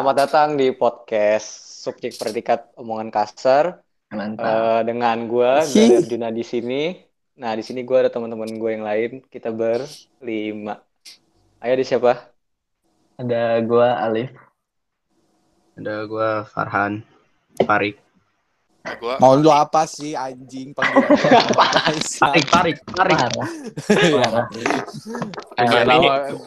[0.00, 4.48] Selamat datang di podcast Subjek Predikat Omongan Kasar Mantap.
[4.48, 6.96] Eh, dengan gue, gue Arjuna di sini.
[7.36, 9.20] Nah, di sini gue ada teman-teman gue yang lain.
[9.28, 10.80] Kita berlima.
[11.60, 12.16] Ayo di siapa?
[13.20, 14.32] Ada gua Alif.
[15.76, 17.04] Ada gua Farhan,
[17.60, 18.00] Farik.
[19.04, 20.72] Gua Mau lu apa sih anjing?
[20.80, 23.18] Farik, Farik, Farik.
[25.60, 25.84] Eh, Valdi.
[25.84, 26.40] Nama-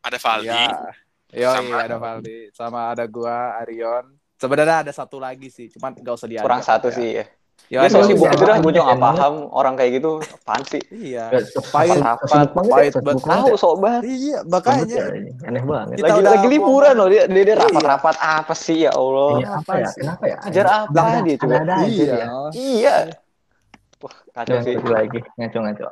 [0.00, 0.48] ada Valdi.
[0.48, 1.04] Ya.
[1.34, 2.38] Yo, Sama iya ada Valdi.
[2.54, 4.14] Sama ada gua Arion.
[4.36, 6.44] Sebenarnya ada satu lagi sih, cuman gak usah diajak.
[6.44, 6.96] Kurang satu ya.
[6.96, 7.24] sih ya.
[7.66, 9.16] Ya, so sih, sibuk aja, gue juga gak emang.
[9.16, 10.22] paham orang kayak gitu.
[10.22, 10.82] Apaan sih?
[10.92, 11.32] Iya.
[11.72, 12.92] Pahit, pahit ya, banget.
[12.94, 13.56] sibuk banget Tahu ya.
[13.58, 14.00] sobat.
[14.06, 14.86] Iya, makanya.
[14.86, 15.48] ya.
[15.50, 15.96] Aneh banget.
[15.98, 17.64] Kita Lagi, udah lagi liburan loh dia dia, dia Iya.
[17.66, 19.30] rapat-rapat apa sih ya Allah.
[19.40, 19.88] Iya, apa ya?
[19.98, 20.36] Kenapa ya?
[20.46, 21.54] Ajar apa dia coba?
[21.88, 22.16] Iya.
[22.54, 22.96] Iya.
[24.04, 24.74] Wah, kacau sih.
[24.76, 25.86] lagi lagi ngaco-ngaco.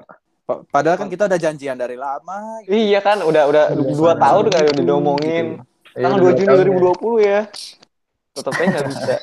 [0.45, 2.61] Pa- Padahal kan kita udah janjian dari lama.
[2.63, 2.71] gitu.
[2.71, 5.47] Iya kan, udah udah Iya, dua tahun udah udah diomongin.
[5.91, 6.65] Iya, Tanggal dua 2 Juni tahun ya.
[6.67, 7.41] 2020 ya.
[8.35, 9.15] Tetep aja nggak bisa.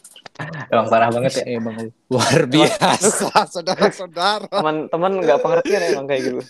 [0.72, 1.44] Emang parah banget ya.
[1.50, 1.76] Emang
[2.06, 4.48] luar biasa, saudara-saudara.
[4.48, 6.40] Teman-teman nggak pengertian emang kayak gitu.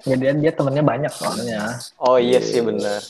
[0.00, 1.76] Kemudian dia temennya banyak soalnya.
[1.96, 3.00] Oh iya sih bener.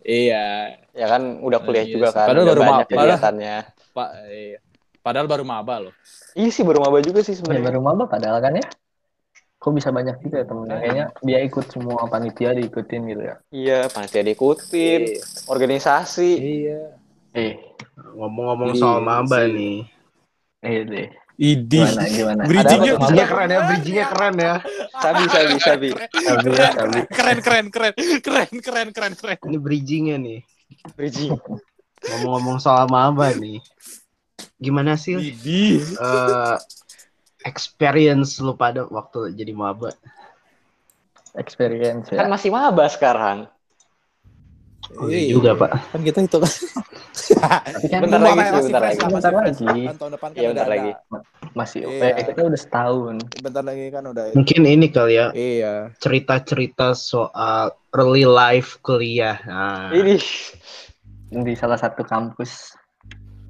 [0.00, 2.26] Iya, Ya kan udah kuliah Iya juga kan.
[2.26, 3.56] Padahal udah baru banyak kegiatannya.
[3.92, 4.08] Pak.
[4.26, 4.58] Iya.
[4.98, 5.94] Padahal baru maba loh.
[6.32, 7.62] Iya sih baru maba juga sih Ya, sebenarnya.
[7.64, 8.66] baru maba padahal kan ya.
[9.58, 10.76] Kok bisa banyak juga ya temennya?
[10.78, 13.34] Kayaknya dia ikut semua panitia diikutin gitu ya.
[13.50, 15.00] Iya, panitia diikutin,
[15.46, 16.30] organisasi.
[16.38, 16.80] Iya.
[17.34, 17.52] Eh,
[18.14, 19.50] Ngomong-ngomong Iya soal maba sih.
[19.50, 19.78] nih.
[20.60, 21.08] eh deh.
[21.36, 21.78] Idi.
[21.78, 22.42] Gimana gimana?
[22.46, 22.92] Bridging-nya?
[22.98, 24.54] Bridgingnya keren ya, bridgingnya keren ya.
[24.96, 25.88] Sabi, sabi, sabi.
[25.94, 26.98] Sabi ya, sabi.
[27.10, 29.38] Keren keren keren keren keren keren keren.
[29.42, 30.40] Ini bridgingnya nih.
[30.94, 31.34] Bridging.
[32.04, 33.62] Ngomong-ngomong soal maba nih.
[34.58, 35.78] Gimana sih Idi.
[35.78, 36.54] eh,
[37.48, 39.96] experience lu pada waktu jadi maba?
[41.32, 42.30] Experience Kan ya.
[42.30, 43.48] masih maba sekarang.
[44.96, 45.92] Oh, iya juga, Pak.
[45.92, 46.52] Kan kita itu kan.
[47.92, 48.98] Kan Bentar lagi sih, bentar lagi.
[49.04, 49.66] Bentar lagi.
[49.84, 50.90] Kan tahun depan kan Iya, udah bentar lagi.
[51.52, 52.08] masih Iya.
[52.14, 53.14] eh, kita udah setahun.
[53.36, 54.24] Bentar lagi kan udah.
[54.32, 55.74] Mungkin ini kali ya, Iya.
[56.00, 59.36] cerita-cerita soal early life kuliah.
[59.44, 60.16] Nah, Ini
[61.28, 62.72] di salah satu kampus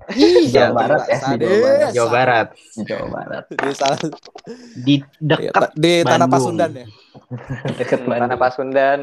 [0.08, 1.44] Iya, Jawa Barat ya, di.
[1.44, 1.90] Jawa Barat.
[1.92, 2.46] Jawa Barat.
[2.54, 3.44] Di Jawa Barat.
[3.50, 3.98] Di salah
[4.78, 6.26] Di dekat di Tanah.
[6.26, 6.86] Pasundan ya.
[7.74, 8.36] Dekat Tanah.
[8.36, 9.00] Pasundan.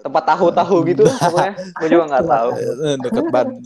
[0.00, 1.52] Tempat tahu-tahu gitu pokoknya.
[1.54, 2.50] Gue juga nggak tahu.
[2.58, 3.62] Eh, Dekat Bandung.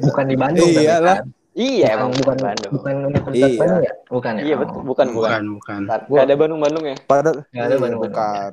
[0.00, 0.68] Bukan di Bandung.
[0.68, 1.18] Iyalah.
[1.20, 1.26] kan.
[1.52, 2.72] Iya Bukan- emang bukan bukan Bandung.
[2.72, 3.58] Bukan Universitas Iya.
[3.58, 3.92] Bandung ya?
[4.06, 4.40] Bukan ya?
[4.40, 4.58] Iya Oh.
[4.62, 5.10] betul, bukan bukan.
[5.10, 5.80] bukan, bukan.
[6.14, 6.96] Gak ada Bandung-Bandung ya.
[7.02, 8.00] Padahal Nggak ada iya, Bandung.
[8.00, 8.50] bukan.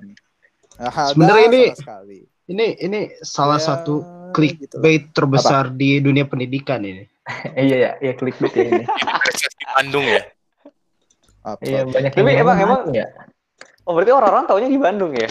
[0.76, 1.72] Nah, ada Sebenarnya ini-.
[2.46, 4.06] Ini ini salah Ya, satu
[4.38, 4.82] gitu lah.
[4.82, 7.04] clickbait terbesar di dunia pendidikan ini.
[7.58, 8.84] Iya ya, iya clickbait ya ini.
[8.86, 10.22] Di Bandung ya.
[11.42, 11.62] Apa?
[11.62, 13.06] Iya banyak Tapi emang- emang- ya.
[13.84, 15.30] Oh berarti orang-orang taunya di Bandung ya?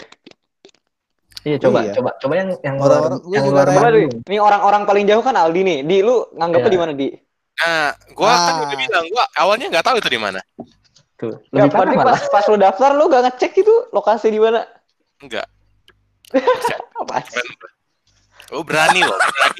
[1.41, 1.93] Iya coba Iya.
[1.93, 4.09] coba coba yang yang Orang-orang- luar gua yang juga luar Coba Bandung.
[4.09, 4.21] deh.
[4.25, 5.79] Nih orang-orang paling jauh kan Aldi nih.
[5.81, 6.73] Di lu nganggapnya Iya.
[6.73, 7.07] di mana di?
[7.55, 8.63] Nah, gua kan Ah.
[8.65, 10.39] udah bilang gua awalnya nggak tahu itu di mana.
[11.15, 12.11] Tuh, Ya, lebih parah berarti malah.
[12.11, 14.67] pas, pas lu daftar lu gak ngecek itu lokasi di mana?
[15.17, 15.47] Enggak.
[16.99, 17.39] Apa sih?
[18.55, 18.61] Keren.
[18.61, 19.17] Oh berani loh.
[19.19, 19.59] Berani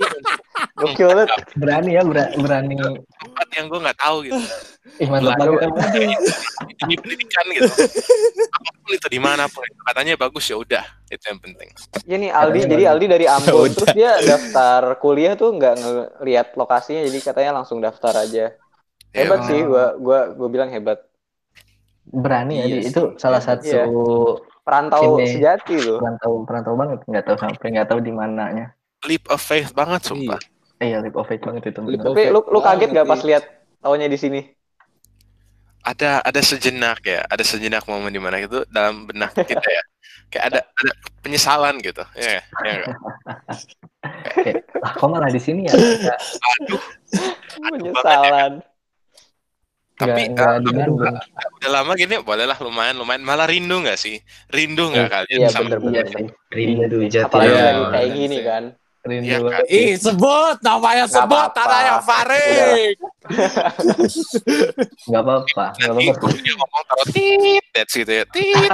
[0.75, 1.29] Gokil banget.
[1.55, 2.75] Berani ya, ber- berani.
[3.19, 4.39] tempat yang gua nggak tahu gitu.
[4.95, 5.57] Ih, mantap Bandung.
[5.59, 6.15] banget.
[6.85, 7.67] Ini pendidikan gitu.
[8.47, 11.69] Apa pun itu di mana pun katanya bagus ya udah itu yang penting.
[12.05, 12.83] Ya nih Aldi, jadi.
[12.87, 13.73] Aldi dari Ambon Udah.
[13.75, 18.55] terus dia daftar kuliah tuh nggak ngelihat lokasinya jadi katanya langsung daftar aja.
[19.11, 21.03] Hebat Ya, sih, gua gua gua bilang hebat.
[22.05, 23.83] Berani ya, Iya itu salah satu Iya.
[24.65, 25.29] Perantau Ini.
[25.29, 25.97] sejati loh.
[26.01, 28.73] perantau perantau banget, nggak tahu sampai nggak tahu di mananya.
[29.05, 30.41] Leap of faith banget sumpah.
[30.77, 31.79] Eh, iya, leap of faith banget itu.
[31.81, 32.13] Leap bener.
[32.13, 33.27] Tapi lu lu kaget gak pas sih.
[33.29, 33.43] lihat
[33.79, 34.41] taunya di sini?
[35.81, 39.83] Ada ada sejenak ya, ada sejenak momen di mana itu dalam benak kita ya.
[40.25, 42.01] Kayak ada ada penyesalan gitu.
[42.17, 42.95] Ya, ya nggak?
[44.35, 45.73] Kayak, ah, kok malah di sini ya?
[45.77, 46.81] Aduh,
[47.69, 48.53] Penyesalan.
[49.95, 50.99] tapi nggak ah, di Bandung.
[51.55, 54.19] udah lama gini bolehlah lumayan lumayan malah rindu nggak sih
[54.51, 56.03] rindu nggak kalian Iya, sama bener-bener.
[56.03, 56.25] Iya sih.
[56.51, 57.23] Rindu jati.
[57.23, 57.63] Apalagi Iya.
[57.63, 58.63] lagi kayak gini kan.
[59.05, 59.65] Rindu Iya, banget.
[59.69, 61.55] Ih, sebut namanya Nggak sebut apa-apa.
[61.55, 62.97] tanahnya Farid.
[65.05, 66.27] Nggak apa-apa, nggak nanti apa-apa.
[66.35, 68.71] dia ngomong taruh tit that's gitu ya tit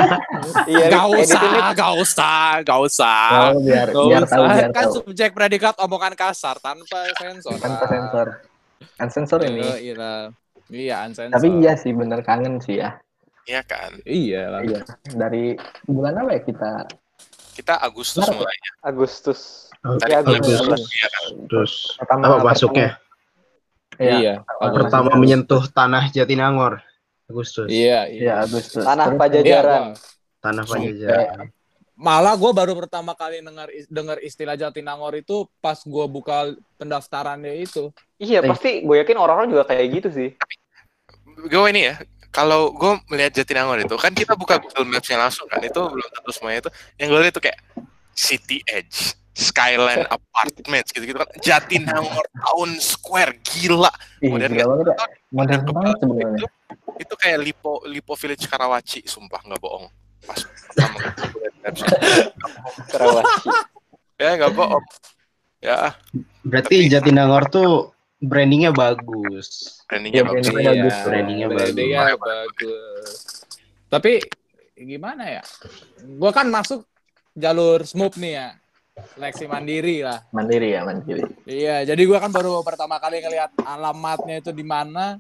[0.66, 1.72] Iya, Gak Rik, usah, editin, Rik.
[1.76, 3.28] gak usah, gak usah.
[3.50, 4.32] Oh, biar Gak biar usah.
[4.32, 4.94] tahu, biar kan tahu.
[4.98, 7.58] subjek predikat omongan kasar tanpa sensor.
[7.58, 8.28] Tanpa sensor.
[8.94, 9.62] Kan sensor ini.
[9.84, 10.32] Iya,
[10.70, 11.34] iya, unsensor.
[11.34, 12.96] Tapi iya sih, bener kangen sih ya.
[13.44, 14.62] Iya kan Iya lah.
[14.62, 14.80] Iya.
[15.10, 16.72] Dari bulan apa ya kita?
[17.52, 18.38] kita Agustus Maret ya?
[18.38, 19.40] mulainya Agustus.
[19.82, 20.62] Ya, Agustus.
[20.62, 22.90] 12, iya kan Terus Pertama, apa masuknya?
[23.98, 24.14] Iya.
[24.16, 24.34] Iya.
[24.56, 24.78] Agustus.
[24.78, 26.74] Pertama menyentuh tanah Jatinangor.
[27.26, 27.66] Agustus.
[27.66, 28.84] Iya, Iya, Agustus.
[28.84, 29.84] Tanah Pajajaran.
[29.94, 30.40] Iya.
[30.40, 31.48] Tanah sampai Pajajaran.
[31.94, 37.94] malah gue baru pertama kali dengar dengar istilah Jatinangor itu pas gue buka pendaftarannya itu.
[38.18, 38.50] Iya, Eh.
[38.50, 40.30] pasti gue yakin orang-orang juga kayak gitu sih.
[41.42, 41.98] gue ini ya
[42.30, 46.30] kalau gue melihat Jatinangor itu kan kita buka Google Maps-nya langsung kan itu belum tentu
[46.32, 47.60] semuanya itu yang gue lihat itu kayak
[48.12, 53.88] City Edge Skyline Apartments gitu-gitu kan Jatinangor Town Square gila
[54.20, 54.96] Modern gila banget ya.
[55.32, 56.38] Modern Itu- banget sebenarnya.
[56.38, 56.48] itu,
[57.00, 59.88] itu kayak Lipo Lipo Village Karawaci sumpah nggak bohong
[60.22, 61.00] pas pertama.
[62.88, 63.50] Karawaci.
[64.18, 64.86] ya nggak bohong
[65.60, 65.96] ya
[66.42, 67.70] Berarti Tapi- Jatinangor tuh
[68.20, 69.82] brandingnya bagus.
[69.86, 70.96] brandingnya Iya, bagus brandingnya bagus.
[71.02, 73.10] Brandingnya brandingnya bagus.
[73.88, 74.12] Tapi
[74.76, 75.44] gimana ya?
[76.02, 76.86] Gue kan masuk
[77.34, 78.48] jalur smooth nih ya.
[79.16, 80.20] Seleksi mandiri lah.
[80.30, 81.24] Mandiri ya, mandiri.
[81.46, 85.18] Iya, jadi gua kan baru pertama kali ngelihat alamatnya itu di mana.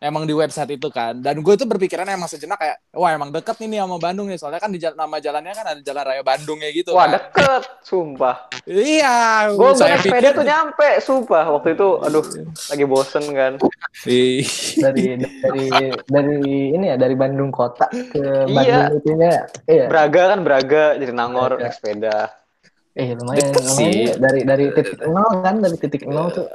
[0.00, 1.12] Emang di website itu kan.
[1.20, 4.40] Dan gue tuh berpikiran emang sejenak kayak, wah emang deket nih nih sama Bandung nih.
[4.40, 6.96] Soalnya kan di jal- nama jalannya kan ada Jalan Raya Bandungnya gitu.
[6.96, 7.20] Wah, kan.
[7.20, 8.48] deket, sumpah.
[8.64, 11.52] Iya, Gue naik sepeda tuh nyampe, sumpah.
[11.52, 12.24] Waktu itu, aduh,
[12.72, 13.52] lagi bosen kan.
[14.08, 14.40] Ih.
[14.80, 15.64] Dari dari
[16.08, 16.38] dari
[16.80, 18.88] ini ya, dari Bandung kota ke Iya.
[18.88, 19.32] Bandung itunya.
[19.68, 19.84] Iya.
[19.92, 22.39] Braga kan Braga, jadi Nangor naik sepeda.
[22.92, 24.02] Eh, lumayan, Deket lumayan sih.
[24.02, 24.14] ya.
[24.18, 26.46] dari dari titik nol kan, dari titik nol tuh.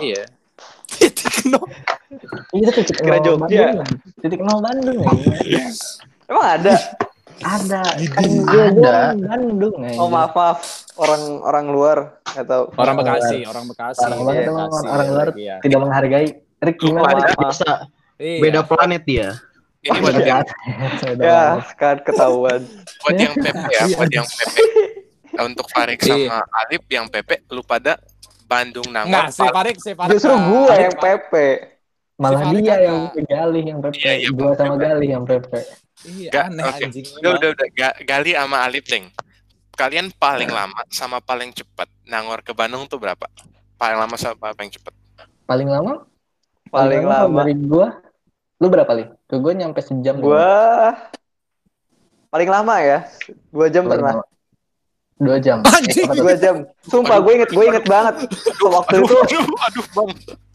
[0.00, 0.24] Iya.
[0.88, 1.64] Titik nol.
[2.50, 3.44] Iya, titik Kira nol Jogja.
[3.70, 3.88] Bandung.
[4.18, 5.12] Titik nol Bandung ya.
[6.26, 6.74] Emang ada?
[7.38, 7.82] Ada.
[8.08, 8.96] Kan Ada.
[9.14, 9.94] Bandung ya.
[9.96, 10.58] Oh maaf maaf,
[10.96, 14.00] orang orang luar atau Orang Bekasi, orang Bekasi.
[14.00, 15.54] Parah banget Iya, Bekasi, orang luar iya.
[15.60, 16.28] tidak menghargai.
[16.58, 17.20] Rick gimana?
[18.18, 18.40] Iya.
[18.42, 19.28] beda planet dia.
[19.78, 20.42] ini buat yang
[21.22, 22.66] Ya, kan ketahuan.
[22.98, 24.56] buat yang PP ya buat yang PP
[25.40, 27.98] untuk Farik sama Alip yang PP lu pada
[28.44, 30.10] Bandung Enggak, Nangor si Farik, si Farik.
[30.10, 31.32] Justru gue Farik, yang PP.
[32.18, 33.94] Malah Si dia yang Galih yang PP.
[33.96, 34.74] Iya, iya, Gua sama.
[34.74, 35.50] Galih yang PP.
[36.00, 36.82] Iya, Nggak, aneh oke.
[36.82, 37.04] anjing.
[37.14, 39.06] udah udah udah Ga- Gali sama Alip Deng
[39.72, 43.30] kalian paling lama sama paling cepat Nangor ke Bandung tuh berapa
[43.74, 44.90] paling lama sama paling cepat
[45.46, 46.02] Paling lama?
[46.68, 47.40] Paling lama.
[47.40, 48.02] dari gua.
[48.58, 49.06] Lu berapa li?
[49.24, 50.18] Ke gua nyampe sejam.
[50.18, 50.50] Gue
[52.28, 53.08] paling lama ya,
[53.48, 54.14] dua jam Paling pernah.
[54.18, 54.24] lama.
[55.18, 55.66] Dua jam.
[55.66, 56.06] Anjing.
[56.06, 56.16] Eh?
[56.18, 56.62] Dua jam.
[56.86, 58.30] Sumpah gue inget, gue inget banget.
[58.62, 60.08] Waktu itu, aduh aduh bang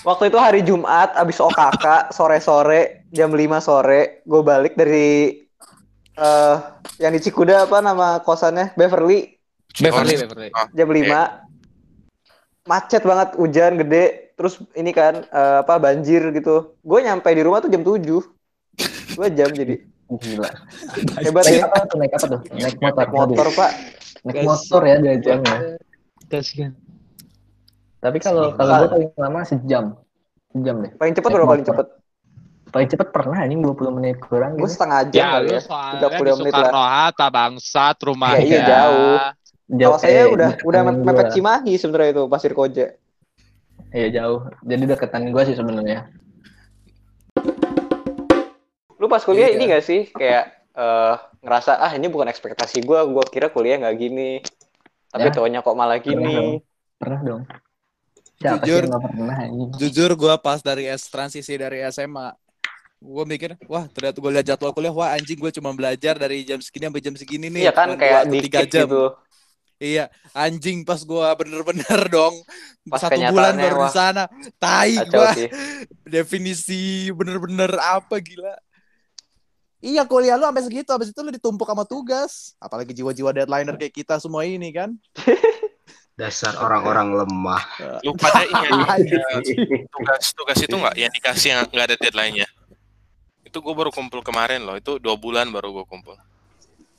[0.08, 5.44] waktu itu hari Jumat, abis OKK, sore-sore, jam 5 sore, gue balik dari
[6.14, 6.56] eh
[7.02, 9.34] yang di Cikuda apa nama kosannya Beverly
[9.82, 10.50] Beverly, Beverly.
[10.78, 14.06] jam 5 macet banget hujan gede
[14.38, 17.98] terus ini kan eh, apa banjir gitu gue nyampe di rumah tuh jam 7
[19.18, 19.82] dua jam jadi
[20.20, 20.50] Gila.
[21.26, 21.98] hebat Naik ya apa tuh?
[21.98, 22.40] Naik apa tuh?
[22.54, 23.08] Naik motor.
[23.10, 23.72] motor pak
[24.24, 25.58] Naik motor ya dua jam ya.
[26.30, 26.74] Kasihan.
[28.04, 29.84] Tapi kalau kalau gua paling lama sejam.
[30.54, 30.92] Sejam deh.
[31.00, 31.88] paling Naik berapa paling cepet
[32.74, 34.82] Paling cepet pernah anjing 20 menit kurang gue gitu.
[34.82, 38.42] setengah jam Ya, ya soalnya 30 di menit lah Soekarno Hatta bangsat rumahnya.
[38.42, 39.18] Ya, iya, jauh.
[39.70, 41.28] Jauh, kalau saya eh, udah udah mepet.
[41.38, 42.98] Cimahi sebenarnya itu Pasir Koja
[43.94, 44.50] Iya jauh.
[44.66, 46.10] Jadi deketan gua sih sebenarnya.
[49.04, 49.56] Lu pas kuliah Iya.
[49.60, 53.96] ini gak sih kayak eh, ngerasa ah ini bukan ekspektasi gue gue kira kuliah nggak
[54.00, 54.40] gini
[55.12, 55.34] tapi Ya.
[55.36, 56.64] taunya kok malah gini
[56.96, 57.44] Pernah dong.
[58.40, 58.82] Jujur.
[58.82, 59.70] sih yang gak pernah anjing?
[59.76, 62.32] Jujur gue pas dari S transisi dari SMA,
[62.98, 66.60] gue mikir, wah ternyata gue lihat jadwal kuliah, wah anjing gue cuma belajar dari jam
[66.60, 67.68] segini sampai jam segini nih.
[67.68, 69.04] iya kan kayak tiga dikit gitu
[69.84, 72.32] Iya, anjing pas gue bener-bener dong.
[72.88, 74.24] Pas satu bulan baru di sana.
[74.56, 75.48] Tai gue sih
[76.16, 78.56] definisi bener-bener apa gila.
[79.84, 82.56] Iya kuliah lu sampai segitu, habis itu lu ditumpuk sama tugas.
[82.56, 84.96] Apalagi jiwa-jiwa deadliner kayak kita semua ini kan.
[86.20, 87.64] Dasar orang-orang lemah.
[88.06, 89.20] lu pada ini Anjing.
[90.00, 92.48] tugas tugas itu nggak yang dikasih yang nggak ada deadline-nya
[93.54, 96.18] itu gue baru kumpul kemarin loh itu dua bulan baru gue kumpul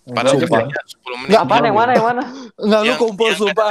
[0.07, 0.63] padahal Sumpah.
[0.71, 2.23] kerjanya 10 menit Nggak, apaan yang mana yang mana
[2.55, 3.67] Enggak lu kumpul yang sumpah.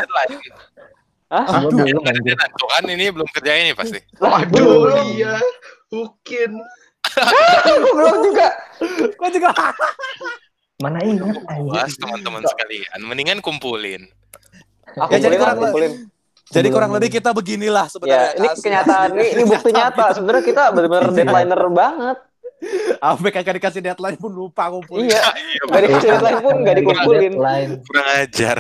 [1.32, 1.46] Hah?
[1.72, 2.54] Yang ada deadline.
[2.60, 5.40] Tuh kan ini belum kerja ini pasti Waduh, iya.
[5.96, 6.60] Mungkin.
[7.90, 8.48] Belum juga
[9.14, 9.50] Gua juga
[10.76, 11.36] Mana ingat.
[11.46, 14.08] Puas teman-teman sekalian mendingan kumpulin
[14.94, 15.94] ah, Ya, jadi kumpulin kurang- kumpulin
[16.46, 18.30] Jadi kurang lebih kita beginilah ya sebenarnya.
[18.36, 18.62] ini Kasih.
[18.62, 22.18] kenyataan ini, ini bukti nyata sebenarnya kita benar-benar deadliner banget
[22.96, 25.02] Sampai kagak dikasih deadline pun lupa kumpul.
[25.02, 25.20] iya
[25.66, 27.34] nggak dikasih deadline pun nggak dikumpulin
[27.82, 28.58] kurang ajar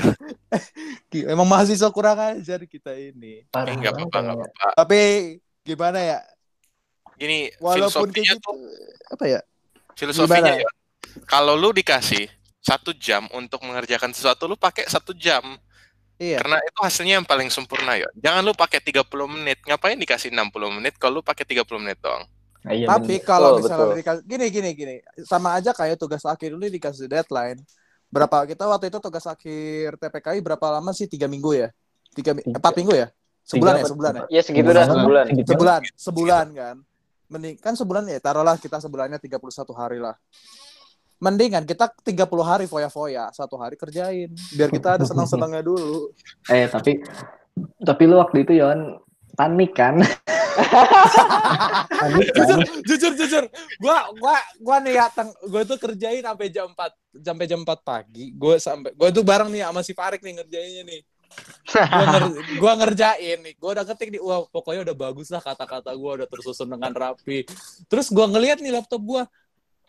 [1.23, 3.45] Emang mahasiswa kurang ajar kita ini.
[3.47, 4.43] Parah Eh, apa-apa nggak ya.
[4.49, 4.99] apa-apa Tapi
[5.61, 6.19] gimana ya?
[7.15, 8.55] Gini Walaupun filosofinya gitu tuh
[9.07, 9.39] apa ya?
[9.93, 10.63] filosofinya Gimana?
[10.63, 10.69] ya
[11.23, 12.25] kalau lu dikasih
[12.57, 15.43] satu jam untuk mengerjakan sesuatu lu pakai satu jam
[16.15, 16.37] Iya.
[16.39, 20.45] karena itu hasilnya yang paling sempurna ya jangan lu pakai 30 menit ngapain dikasih 60
[20.71, 22.23] menit kalau lu pakai 30 menit doang
[22.63, 23.27] Ah, iya, Tapi bener.
[23.27, 23.99] kalau Betul, misalnya betul.
[23.99, 27.59] dikasih gini gini gini, sama aja kayak tugas akhir lu dikasih deadline.
[28.07, 31.73] berapa kita waktu itu tugas akhir TPKI berapa lama sih tiga minggu ya
[32.13, 33.07] tiga empat minggu ya
[33.43, 35.25] sebulan ya sebulan ya Ya segitu dah sebulan.
[35.43, 36.75] Sebulan sebulan kan
[37.33, 39.41] mending kan sebulan ya taruhlah kita sebulannya 31
[39.73, 40.13] hari lah.
[41.17, 46.13] Mendingan kita 30 hari foya-foya satu hari kerjain biar kita ada senang-senangnya dulu.
[46.53, 47.01] Eh tapi
[47.81, 49.01] tapi lu waktu itu Yon
[49.33, 49.97] panik kan?
[52.01, 52.37] panik kan?
[52.37, 53.43] jujur jujur jujur.
[53.81, 57.81] Gua gua gua nih ya teng gua tuh kerjain sampai jam 4 sampai jam 4
[57.81, 58.35] pagi.
[58.35, 61.01] Gua sampai gua tuh bareng nih sama si Farik nih ngerjainnya nih
[61.73, 63.53] gua, nger- gua ngerjain nih.
[63.57, 67.47] Gua udah ketik nih wah pokoknya udah bagus lah kata-kata gua udah tersusun dengan rapi.
[67.87, 69.23] Terus gua ngeliat nih laptop gua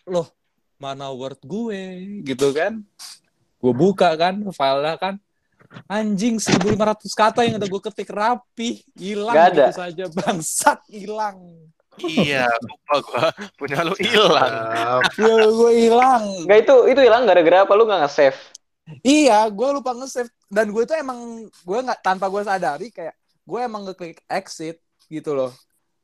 [0.05, 0.29] loh
[0.77, 1.81] mana word gue?
[2.27, 2.83] Gitu kan.
[3.59, 5.15] Gua buka kan filenya kan.
[5.91, 6.77] Anjing 1500
[7.17, 11.39] kata yang udah gua ketik rapi hilang Nggak gitu saja bangsat hilang.
[12.03, 13.25] Iya, lupa gua.
[13.55, 14.51] Punya lu hilang.
[15.15, 16.25] ya gue hilang.
[16.43, 17.73] Enggak itu itu hilang gara-gara apa?
[17.79, 18.39] Lu nggak nge-save?
[19.03, 20.31] Iya gue lupa nge-save.
[20.49, 23.15] Dan gue tuh emang gue nggak tanpa gue sadari kayak
[23.45, 25.53] gue emang ngeklik exit gitu loh.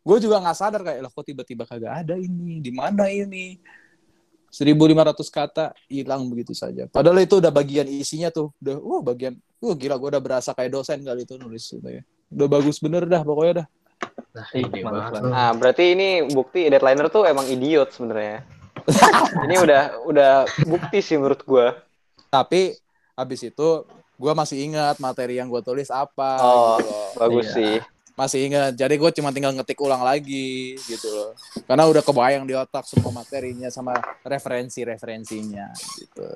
[0.00, 2.60] Gue juga nggak sadar kayak loh kok tiba-tiba kagak ada ini?
[2.64, 3.60] Di mana ini?
[4.50, 6.90] 1500 kata hilang begitu saja.
[6.90, 8.50] Padahal itu udah bagian isinya tuh.
[8.58, 12.02] Udah wah bagian wah gila gue udah berasa kayak dosen kali itu nulis itu ya.
[12.34, 13.66] Udah bagus bener dah pokoknya dah.
[14.30, 15.30] Nah, ide males banget.
[15.30, 18.42] Nah, berarti ini bukti deadliner tuh emang idiot sebenarnya.
[19.46, 20.32] ini udah udah
[20.66, 21.74] bukti sih menurut gua.
[22.30, 22.78] Tapi
[23.12, 23.68] habis itu
[24.14, 26.76] gue masih ingat materi yang gue tulis apa Oh.
[26.76, 27.08] gitu loh.
[27.18, 27.54] Bagus Iya.
[27.54, 27.76] sih.
[28.12, 31.32] masih ingat jadi gue cuma tinggal ngetik ulang lagi gitu loh
[31.64, 36.28] karena udah kebayang di otak semua materinya sama referensi referensinya gitu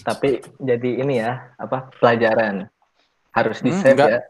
[0.00, 2.70] Tapi jadi ini ya apa pelajaran
[3.30, 4.08] harus di Hmm, save enggak.
[4.08, 4.20] ya.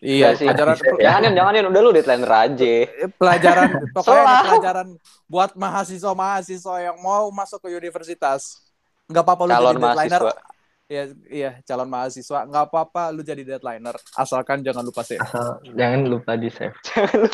[0.00, 0.44] iya sih.
[0.46, 0.80] pelajaran ya.
[1.02, 1.66] Jangan Yan, jangan Yan.
[1.66, 2.72] udah lu deadliner aja.
[2.80, 4.88] eh, pelajaran pokoknya pelajaran
[5.26, 8.63] buat mahasiswa mahasiswa yang mau masuk ke universitas
[9.06, 10.52] nggak apa-apa lu Calon jadi deadliner mahasiswa.
[10.84, 16.00] Iya, iya calon mahasiswa nggak apa-apa lu jadi deadliner asalkan jangan lupa save Asal jangan
[16.04, 16.76] lupa di save.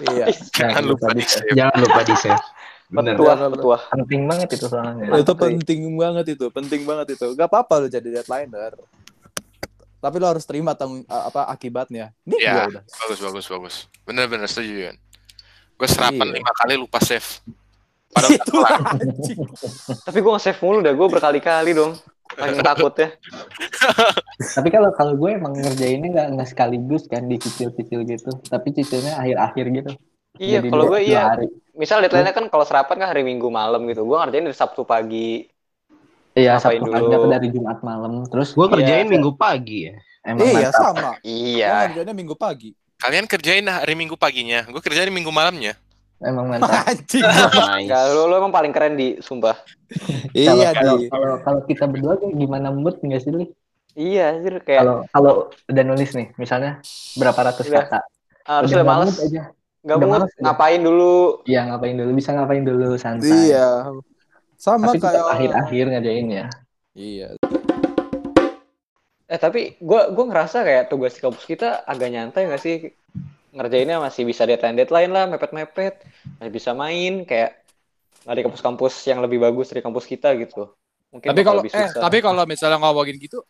[0.09, 1.51] iya Jangan lupa di save.
[1.53, 2.43] Jangan lupa di save.
[2.91, 3.15] Bener.
[3.15, 3.77] Petua, Jangan- petua.
[3.89, 5.07] Penting banget itu soalnya.
[5.17, 8.75] itu penting banget itu penting banget itu nggak apa-apa lu jadi deadliner
[9.97, 12.53] tapi lu harus terima tanggung apa akibatnya ini Iya.
[12.57, 13.75] gua udah Bagus, bagus, bagus.
[14.03, 14.97] Bener-bener setuju, Yun.
[15.75, 16.37] Gue serapan Iya.
[16.37, 17.45] lima kali lupa save.
[18.11, 18.53] Padahal itu.
[20.03, 20.93] Tapi gua nge-save mulu dah.
[20.95, 21.95] Gua berkali-kali dong.
[22.35, 23.15] Paling takutnya.
[24.39, 28.31] Tapi kalau kalau gue emang ngerjainnya nggak nggak sekaligus kan dicicil-cicil gitu.
[28.47, 29.91] Tapi cicilnya akhir-akhir gitu.
[30.39, 31.35] Iya, kalau gue iya.
[31.35, 31.47] hari.
[31.75, 34.07] Misal deadline-nya kan kalau serapan kan hari Minggu malam gitu.
[34.07, 35.47] Gua ngerjain dari Sabtu pagi.
[36.35, 36.95] Iya, Sabtu dulu?
[36.95, 38.27] pagi atau dari Jumat malam.
[38.31, 39.13] Terus Gue kerjain Iya.
[39.13, 39.97] minggu pagi ya.
[40.21, 40.83] emang iya mantap.
[40.85, 41.67] sama Iya.
[41.67, 44.69] Gua ngerjainnya minggu pagi kalian kerjain hari Minggu paginya.
[44.69, 45.75] Gue kerjain minggu malamnya.
[46.21, 46.85] Emang mantap.
[46.85, 47.89] anjing Nice.
[47.89, 49.57] Enggak, lu, lu emang paling keren di sumpah.
[50.37, 53.47] iya kalau, di kalau kalau kita berdua kayak gimana mood nggak sih Li?
[53.99, 55.33] Iya, anjir kayak Kalau kalau
[55.67, 56.79] udah nulis nih, misalnya
[57.19, 57.85] berapa ratus Udah.
[57.89, 58.01] kata.
[58.47, 59.17] harus udah males.
[59.19, 59.43] aja.
[59.81, 61.15] Enggak udah mood ngapain dulu.
[61.49, 63.33] Iya ngapain dulu, bisa ngapain dulu santai.
[63.51, 63.69] iya
[64.61, 66.47] sama Tapi kayak akhir-akhir ngerjain ya.
[66.93, 67.29] iya
[69.31, 72.77] Eh tapi gua gua ngerasa kayak tugas di kampus kita agak nyantai nggak sih?
[73.51, 76.07] Ngerjainnya masih bisa deadline deadline lah, mepet-mepet,
[76.39, 77.61] masih bisa main kayak
[78.23, 80.71] nggak di kampus-kampus yang lebih bagus dari kampus kita gitu.
[81.11, 82.03] Mungkin tapi kalau eh susah.
[82.05, 83.43] tapi kalau misalnya ngomongin gitu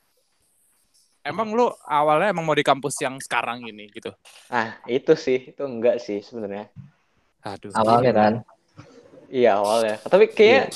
[1.21, 4.09] emang lu awalnya emang mau di kampus yang sekarang ini gitu
[4.49, 6.73] ah itu sih itu enggak sih sebenarnya.
[7.45, 8.33] aduh Awalnya kan.
[9.31, 9.95] Iya awalnya.
[10.11, 10.75] Tapi kayaknya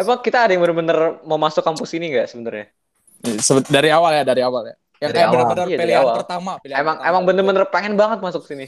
[0.00, 2.66] emang kita ada yang bener-bener mau masuk kampus ini nggak sebenarnya?
[3.38, 6.16] Sebe- dari awal ya dari awal ya yang Dari kayak benar-benar Iya, pilihan awal.
[6.22, 7.10] pertama pilihan Emang pertama.
[7.10, 8.66] emang bener-bener pengen banget masuk sini.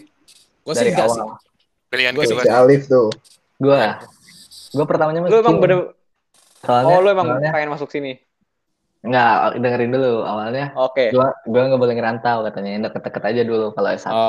[0.61, 1.23] gue sih enggak sih.
[1.87, 2.43] Pilihan Gua kedua.
[2.43, 3.09] Si Alif tuh.
[3.57, 4.03] Gua
[4.75, 5.79] gua pertamanya Lu emang bener
[6.59, 8.19] Soalnya, Oh lu emang soalnya, pengen masuk sini.
[9.05, 10.73] Enggak, dengerin dulu awalnya.
[10.75, 11.12] Oke.
[11.12, 14.11] Gua gua nggak boleh ngerantau katanya, yang deket-deket aja dulu kalau S1.
[14.11, 14.25] oh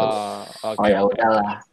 [0.62, 1.64] Oh, oke ya udahlah.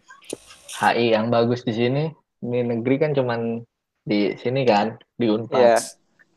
[0.72, 2.08] HI yang bagus di sini,
[2.38, 3.60] di negeri kan cuman
[4.00, 5.58] di sini kan, di Unpad.
[5.60, 5.76] Iya.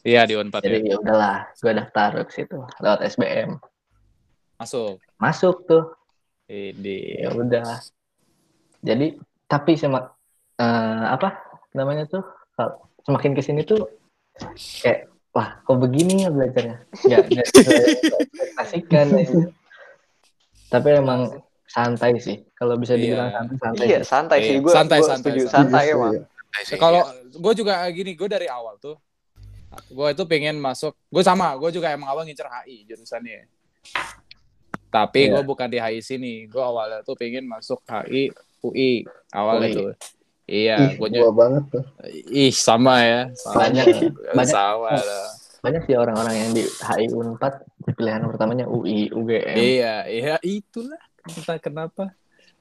[0.03, 3.61] iya di Unpad ya Jadi ya udahlah, gua daftar ke situ lewat SBM.
[4.55, 5.83] Masuk Masuk tuh.
[6.45, 7.81] ini Ya udah.
[8.79, 10.13] Jadi tapi sama
[10.55, 11.39] eh, apa
[11.71, 12.23] namanya tuh?
[13.01, 13.85] Semakin ke sini tuh
[14.81, 19.23] kayak wah kok begini ya belajarnya nggak ekspektasikan ya.
[20.67, 23.37] tapi emang santai sih kalau bisa dibilang Iya.
[23.37, 24.07] santai santai Iya sih.
[24.07, 24.71] santai sih Iya, gue.
[24.71, 25.41] santai, gua santai, setuju.
[25.45, 25.51] santai.
[25.51, 26.13] Santai Setuju, emang.
[26.77, 27.37] kalau iya.
[27.37, 28.95] gue juga gini gue dari awal tuh
[29.85, 33.43] gue itu pengen masuk gue sama gue juga emang awal ngincer HI jurusannya
[34.95, 35.31] tapi Iya.
[35.35, 39.75] gue bukan di HI sini gue awalnya tuh pengen masuk HI UI awalnya UI.
[39.75, 39.89] tuh
[40.45, 41.83] iya gue gua banget tuh.
[42.29, 43.85] ih sama ya sama Banyak,
[44.31, 44.47] banyak.
[44.47, 45.27] sama lah.
[45.59, 47.53] banyak sih orang-orang yang di HI Unpad
[47.87, 49.55] pilihan pertamanya UI, UGM.
[49.55, 52.13] Iya, iya itulah entah kenapa.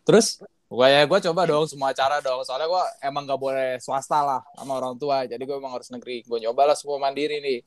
[0.02, 2.40] Terus gue ya gue coba dong semua cara dong.
[2.42, 5.24] Soalnya gue emang gak boleh swasta lah sama orang tua.
[5.24, 6.20] Jadi gue emang harus negeri.
[6.22, 7.60] Gue nyoba lah semua mandiri nih.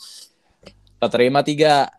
[0.97, 1.89] Keterima tiga.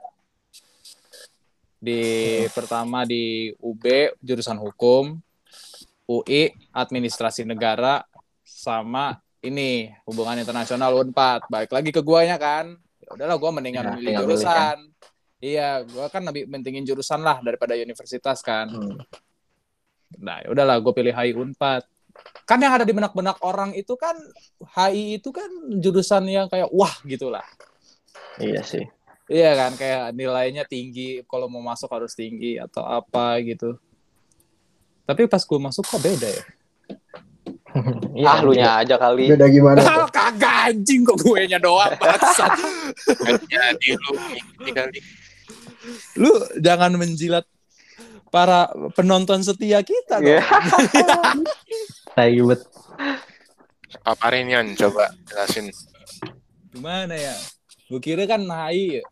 [1.78, 2.02] Di
[2.50, 5.14] pertama di UB jurusan hukum,
[6.11, 8.02] UI administrasi negara,
[8.42, 11.47] sama ini hubungan internasional Unpad.
[11.47, 12.75] Balik lagi ke guanya kan.
[12.99, 14.76] Ya udahlah gue mendingan Ya, milih milih, jurusan.
[15.38, 18.66] Iya, gue kan lebih mentingin jurusan lah daripada universitas kan.
[18.66, 18.99] Hmm.
[20.18, 21.87] Nah, ya udahlah gue pilih HI Unpad.
[22.42, 24.18] Kan yang ada di benak-benak orang itu kan
[24.75, 25.47] HI itu kan
[25.78, 27.47] jurusan yang kayak wah gitulah.
[28.42, 28.82] Iya sih.
[29.28, 33.76] Iya kan kayak nilainya tinggi, kalau mau masuk harus tinggi atau apa gitu.
[35.04, 36.44] Tapi pas gue masuk kok beda ya?
[38.18, 39.28] Iya, ah, lu nya aja kali.
[39.28, 39.78] Beda gimana?
[39.88, 42.50] Ah, kagak anjing kok gue nya doang bangsat.
[43.44, 44.12] Jadi lu
[44.64, 44.99] ini kali.
[46.16, 47.44] Lu jangan menjilat
[48.32, 50.28] para penonton setia kita dong.
[50.37, 50.44] Iya.
[52.16, 52.61] Tai bet.
[54.02, 55.70] Paparin Yon, coba jelasin.
[56.73, 57.37] Gimana ya?
[57.88, 59.02] Gue kira kan HI ya,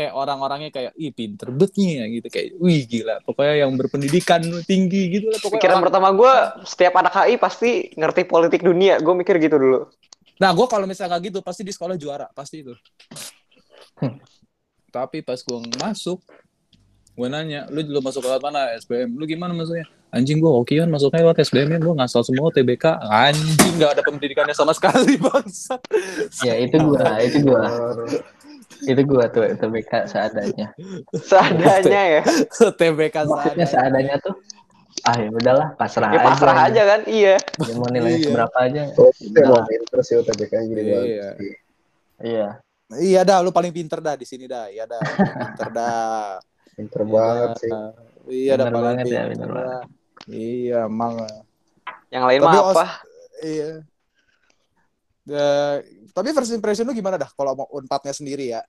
[0.00, 4.40] kayak orang-orangnya kayak ih pinter bet nih ya gitu kayak wih gila pokoknya yang berpendidikan
[4.64, 6.32] tinggi gitu lah pokoknya Pikiran orang- pertama gue,
[6.64, 8.96] setiap anak HI pasti ngerti politik dunia.
[8.96, 9.80] Gue mikir gitu dulu.
[10.40, 12.72] Nah, gue kalau misalnya gitu pasti di sekolah juara, pasti itu.
[14.88, 16.18] Tapi pas gue masuk,
[17.12, 19.14] gue nanya, lu lu masuk lewat mana SBM?
[19.14, 19.84] Lu gimana masuknya?
[20.10, 22.82] Anjing gue okean masuknya lewat SBM, gue ngasal semua TBK.
[23.04, 25.78] Anjing gak ada pendidikannya sama sekali bangsa.
[26.42, 27.62] Ya itu gua, itu gua.
[28.82, 30.72] Itu gua tuh TBK seadanya.
[31.12, 32.22] Seadanya ya.
[32.70, 33.88] TBK Maksudnya sana.
[33.88, 34.34] seadanya tuh
[35.00, 36.66] ah ya udahlah pasrah Ya pasrah aja.
[36.68, 37.00] aja kan.
[37.04, 37.36] Iya.
[37.40, 38.26] Ya mau nilainya Iya.
[38.26, 38.82] seberapa aja.
[38.96, 40.92] Oh, pinter sih UTBK -nya jadi Iya.
[40.92, 41.56] bagus.
[42.20, 42.48] Iya.
[42.90, 44.66] Iya dah, lu paling pinter dah di sini dah.
[44.66, 46.42] Iya dah, pinter dah.
[46.74, 47.72] Pinter banget sih.
[48.26, 49.50] Iya dah paling banget ya, pinter.
[50.26, 51.14] Iya, emang.
[52.10, 52.86] Yang lain Tapi mah apa?
[53.40, 53.70] Iya.
[55.30, 55.76] Eh,
[56.10, 58.62] tapi first impression lu gimana dah kalau mau unpadnya sendiri ya?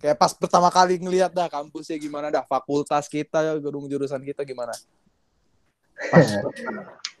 [0.00, 4.72] Kayak pas pertama kali ngelihat dah kampusnya gimana dah, fakultas kita, gedung jurusan kita gimana?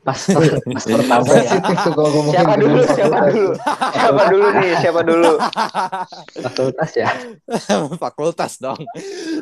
[0.00, 1.60] pas pertama ya.
[2.32, 2.80] Siapa dulu?
[2.88, 3.36] Siapa fakultas.
[3.36, 3.52] dulu?
[3.92, 4.72] Siapa dulu nih?
[4.80, 5.32] Siapa dulu?
[6.40, 7.08] Fakultas ya.
[8.00, 8.80] fakultas dong.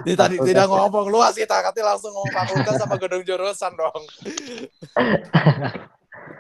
[0.03, 0.75] Ini tadi Fakultas tidak ya.
[0.75, 4.03] ngomong luas kita, katanya langsung ngomong fakultas sama gedung jurusan dong.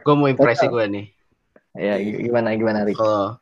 [0.02, 1.17] Gue mau impresi gue nih.
[1.76, 2.96] Ya gimana gimana Rik?
[2.96, 3.36] Kalau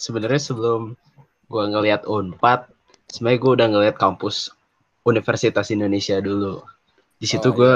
[0.00, 0.98] sebenarnya sebelum
[1.46, 2.66] gue ngelihat Unpad,
[3.12, 4.50] sebenarnya gue udah ngelihat kampus
[5.04, 6.64] Universitas Indonesia dulu.
[7.20, 7.72] Di situ Oh, gue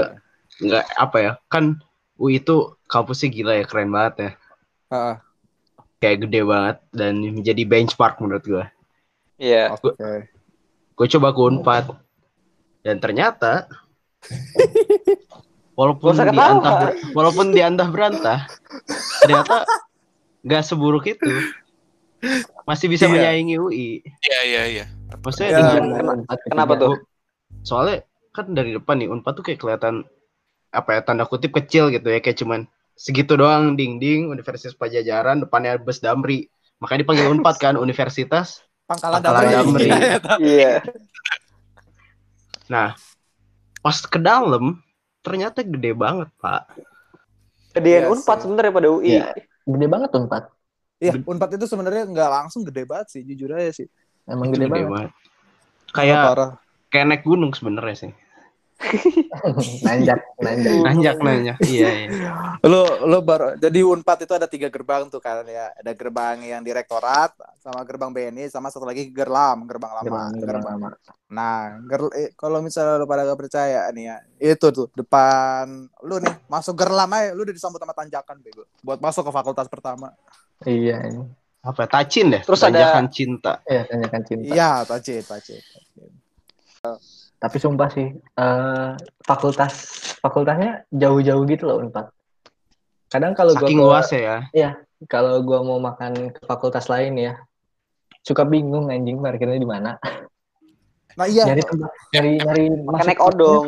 [0.64, 1.79] nggak apa ya, kan
[2.19, 4.31] UI itu kampusnya gila ya, keren banget ya.
[4.91, 5.14] Heeh.
[5.99, 8.64] Kayak gede banget dan menjadi benchmark menurut gue.
[9.38, 9.75] Iya.
[9.79, 9.95] Oke.
[10.99, 11.85] Gue coba ke Unpad
[12.83, 13.71] dan ternyata
[15.79, 16.77] walaupun diantah
[17.14, 18.51] walaupun diantah berantah
[19.23, 19.62] ternyata
[20.43, 21.31] nggak seburuk itu
[22.64, 23.12] masih bisa Iya.
[23.14, 24.85] menyaingi UI Iya, iya, iya.
[25.17, 26.83] maksudnya Ya, dengan Kenapa ketiga.
[26.85, 26.95] tuh?
[27.62, 30.03] soalnya kan dari depan nih Unpad tuh kayak kelihatan
[30.69, 35.41] apa ya tanda kutip kecil gitu ya kayak cuman segitu doang ding ding Universitas Pajajaran
[35.41, 39.88] depannya bus Damri makanya dipanggil Unpad kan Universitas Pangkalan Pangkalan Damri.
[40.41, 40.83] Iya.
[42.67, 42.93] nah
[43.79, 44.83] pas ke dalam
[45.29, 46.64] ternyata gede banget pak
[47.77, 49.07] Gedean Iya Unpad sebenarnya pada UI.
[49.21, 49.38] Iya.
[49.69, 50.45] Gede banget Unpad.
[50.99, 53.87] Iya, Unpad itu sebenarnya nggak langsung gede banget sih, jujur aja sih.
[54.27, 54.91] Emang itu gede, gede banget.
[54.91, 55.12] banget
[55.93, 56.53] kayak
[56.93, 58.12] kayak naik gunung sebenarnya sih
[59.87, 60.73] nanjak, nanjak.
[60.87, 62.31] nanjak nanjak iya iya
[62.62, 65.71] Lu lu baru jadi Unpad itu ada tiga gerbang tuh kan ya.
[65.79, 67.31] Ada gerbang yang direktorat
[67.62, 70.03] sama gerbang BNI sama satu lagi gerlam, gerbang lama.
[70.03, 70.88] Gerbang, gerbang lama.
[71.31, 75.71] Nah, ger- eh, kalau misalnya lu pada gak percaya nih ya, itu tuh depan
[76.03, 78.67] lu nih masuk gerlam aja, lu udah disambut sama tanjakan bego.
[78.83, 80.11] Buat masuk ke fakultas pertama.
[80.67, 81.23] Iya, ini.
[81.59, 84.45] apa ya, tacin deh Terus ada- tanjakan cinta Iya, tanyakan cinta.
[84.47, 85.62] Iya, tajit, tajit.
[87.38, 88.90] Tapi sumpah sih, eh,
[89.22, 89.72] fakultas
[90.18, 92.11] fakultasnya jauh-jauh gitu loh Unpad.
[93.09, 94.11] Kadang kalau ke- luas
[94.51, 94.74] ya
[95.07, 97.38] kalau gua mau makan ke fakultas lain ya,
[98.27, 99.94] suka bingung anjing parkirnya di mana.
[101.14, 103.66] Nah iya, Nyari tempat, nyari nyari Makan naik odong.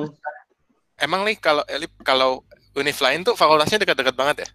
[1.00, 2.42] Emang nih kalau Elip kalau
[2.74, 4.48] univ lain tuh fakultasnya dekat-dekat banget ya?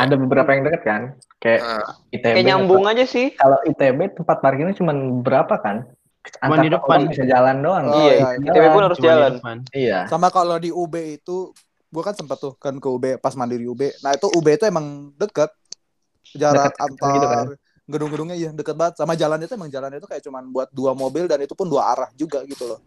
[0.00, 1.02] Ada beberapa yang deket kan,
[1.36, 2.34] kayak Nah, ITB.
[2.34, 3.36] Kayak nyambung aja sih.
[3.36, 5.84] Kalau ITB tempat parkirnya cuma berapa kan?
[6.22, 6.98] Cuma Antar di depan.
[7.10, 7.84] bisa jalan doang.
[7.84, 8.28] Oh, iya, iya.
[8.38, 9.32] ITB pun harus Cuma di jalan.
[9.36, 9.56] depan.
[9.72, 9.98] Iya.
[10.06, 11.50] sama kalau di UB itu
[11.88, 13.90] gua kan sempat tuh kan ke UB pas mandiri UB.
[14.00, 15.50] Nah, itu UB itu emang deket.
[16.32, 17.46] Jarak Deket-deket antar gitu kan?
[17.82, 21.26] Gedung-gedungnya iya deket banget sama jalannya itu emang jalannya itu kayak cuman buat dua mobil
[21.26, 22.80] dan itu pun dua arah juga gitu loh.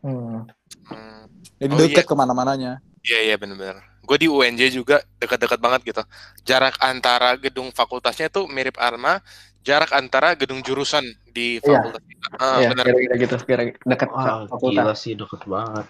[0.00, 0.48] Hmm.
[0.88, 1.28] Hmm.
[1.60, 2.08] Jadi Oh, deket iya.
[2.08, 2.72] ke mana-mananya.
[3.04, 3.78] Iya iya bener-bener.
[4.02, 6.02] Gue di UNJ juga dekat-dekat banget gitu.
[6.42, 9.20] Jarak antara gedung fakultasnya tuh mirip Arma,
[9.60, 11.04] jarak antara gedung jurusan
[11.38, 11.78] di Iya.
[11.78, 12.26] fakultas kita.
[12.36, 12.84] Ah, Iya, bener.
[12.84, 14.82] kira-kira gitu, kira dekat Wah, fakultas.
[14.82, 15.86] gila sih deket banget.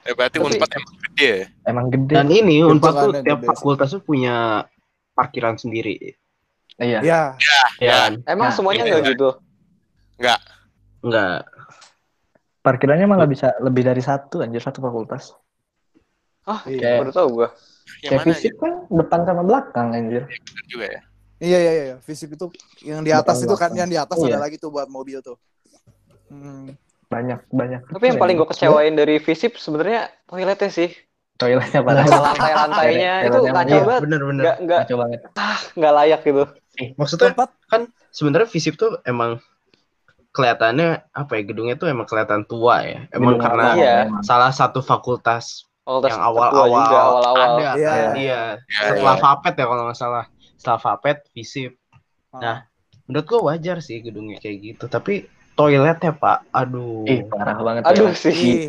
[0.00, 1.46] Ya, berarti Tapi- Unpad emang gede ya.
[1.64, 2.14] Emang gede.
[2.14, 4.64] Dan ini Unpad tuh tiap fakultas tuh punya
[5.12, 5.96] parkiran sendiri.
[6.76, 7.00] Iya.
[7.00, 7.20] Iya.
[7.80, 8.12] Ya, kan?
[8.24, 8.92] Emang Nah, semuanya iya.
[8.94, 9.30] nggak gitu?
[11.00, 11.48] enggak.
[12.60, 15.32] Parkirannya malah bisa lebih dari satu anjir satu fakultas.
[16.44, 17.00] Ah, Iya.
[17.00, 17.48] baru tahu gua.
[18.00, 18.28] Yang Kayak mana ya?
[18.28, 20.24] fisik kan depan sama belakang anjir.
[20.28, 21.00] Bener juga ya.
[21.40, 22.46] Iya iya iya, fisik itu
[22.82, 24.28] yang di atas Belakang, itu kan yang di atas Iya.
[24.30, 25.40] ada lagi tuh buat mobil tuh.
[26.28, 26.76] Hmm.
[27.08, 27.80] Banyak banyak.
[27.88, 30.92] Tapi yang paling gue kecewain dari Visip sebenarnya toiletnya sih.
[31.34, 32.04] Toiletnya parah.
[32.04, 34.00] lantai-lantainya itu kacau Iya, banget.
[34.04, 34.42] bener-bener.
[34.44, 35.20] Nggak nggak Kacau banget.
[35.74, 36.44] nggak layak gitu.
[36.94, 37.48] Maksudnya Tempat
[38.10, 39.40] sebenarnya Visip tuh emang
[40.30, 43.08] kelihatannya apa ya gedungnya tuh emang kelihatan tua ya.
[43.10, 43.96] Emang Gedung karena Iya.
[44.20, 47.34] salah satu fakultas Fakultas yang awal-awal awal-awal.
[47.58, 47.90] ada Iya.
[47.90, 48.14] kan iya.
[48.14, 48.40] Iya,
[48.94, 49.22] Setelah iya.
[49.24, 50.24] Vapet ya kalau nggak salah.
[50.60, 51.72] Setelah Vapet Visip.
[52.36, 52.36] Ah.
[52.36, 52.56] Nah,
[53.08, 54.84] menurut gua wajar sih gedungnya kayak gitu.
[54.92, 55.24] Tapi
[55.56, 57.08] toiletnya Pak, aduh.
[57.08, 57.82] Ih, parah banget.
[57.88, 58.20] Aduh ya.
[58.20, 58.36] sih.
[58.36, 58.64] Ih,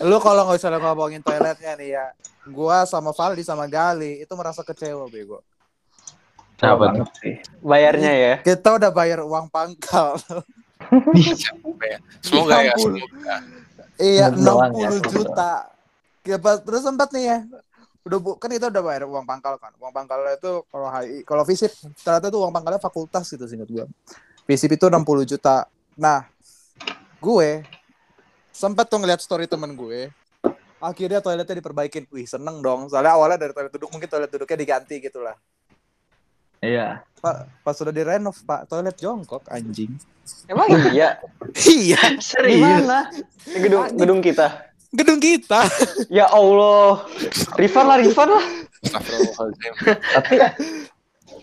[0.00, 2.06] lu kalau nggak usah ngomongin toiletnya nih ya,
[2.48, 5.44] gua sama Valdi sama Gali itu merasa kecewa bego.
[6.56, 7.36] Kenapa sih.
[7.60, 8.34] Bayarnya ya.
[8.40, 10.16] Kita udah bayar uang pangkal.
[12.24, 13.00] Semoga ya, 60.
[13.00, 13.36] semoga.
[13.96, 15.52] iya, Semua doang 60 ya, juta.
[16.24, 17.38] Ya, terus sempat nih ya.
[18.04, 19.72] Udah bu, kan itu udah bayar uang pangkal kan.
[19.80, 21.72] Uang pangkalnya itu kalau HI, kalau visip
[22.04, 23.86] ternyata itu uang pangkalnya fakultas gitu singkat gua.
[24.44, 25.64] Visip itu 60 juta.
[25.96, 26.28] Nah,
[27.16, 27.64] gue
[28.52, 30.12] sempat tuh ngeliat story temen gue.
[30.84, 32.04] Akhirnya toiletnya diperbaikin.
[32.12, 32.92] Wih, seneng dong.
[32.92, 35.32] Soalnya awalnya dari toilet duduk mungkin toilet duduknya diganti gitu lah.
[36.60, 37.00] Iya.
[37.24, 39.96] Pak, pas sudah direnov, Pak, toilet jongkok anjing.
[40.44, 41.20] Emang iya.
[41.72, 43.08] iya, Di mana?
[43.48, 44.73] Di gedung gedung kita.
[44.94, 45.66] Gedung kita.
[46.08, 47.02] Ya Allah.
[47.58, 48.44] Rifan lah, Rifan lah.
[50.14, 50.34] Tapi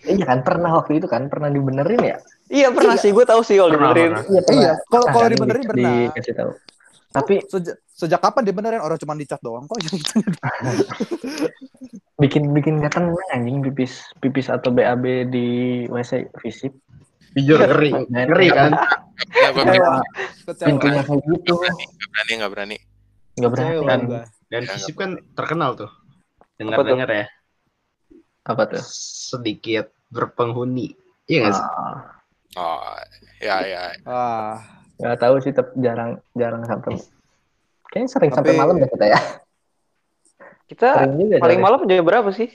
[0.07, 2.17] iya kan pernah waktu itu kan pernah dibenerin ya?
[2.47, 4.11] Iya pernah sih, gue tahu sih kalau dibenerin.
[4.11, 4.23] pernah.
[4.27, 5.91] Iya Iya, kalau kalau dibenerin di- pernah.
[6.09, 6.51] Dikasih tahu.
[7.11, 9.77] Tapi Sejak sejak kapan dibenerin orang cuma dicat doang kok
[12.17, 15.47] bikin bikin nggak tenang anjing pipis pipis atau BAB di
[15.85, 16.71] WC fisik.
[17.31, 18.71] Jujur ngeri, ngeri kan?
[19.63, 20.03] Ya.
[20.59, 21.55] Pintunya kayak gitu.
[21.55, 22.77] nggak berani, nggak berani.
[23.35, 23.75] Nggak berani.
[23.81, 24.21] Dan gua.
[24.47, 25.87] dan Visip kan terkenal tuh.
[25.87, 25.97] Apa
[26.53, 26.59] tuh?
[26.59, 27.25] Dengar-dengar ya,
[28.43, 28.83] Apa tuh?
[28.83, 30.93] sedikit berpenghuni.
[31.25, 31.65] Iya nggak sih?
[31.65, 31.97] Ah,
[32.51, 32.83] Oh,
[33.39, 33.95] ya, ya.
[34.03, 34.59] Ah,
[34.97, 36.99] nggak tahu sih tapi jarang jarang sampai.
[37.87, 39.19] Kayaknya sering sampai Tapi- malam ya kita ya.
[40.67, 41.39] Kita juga.
[41.39, 42.51] paling malam jam berapa sih?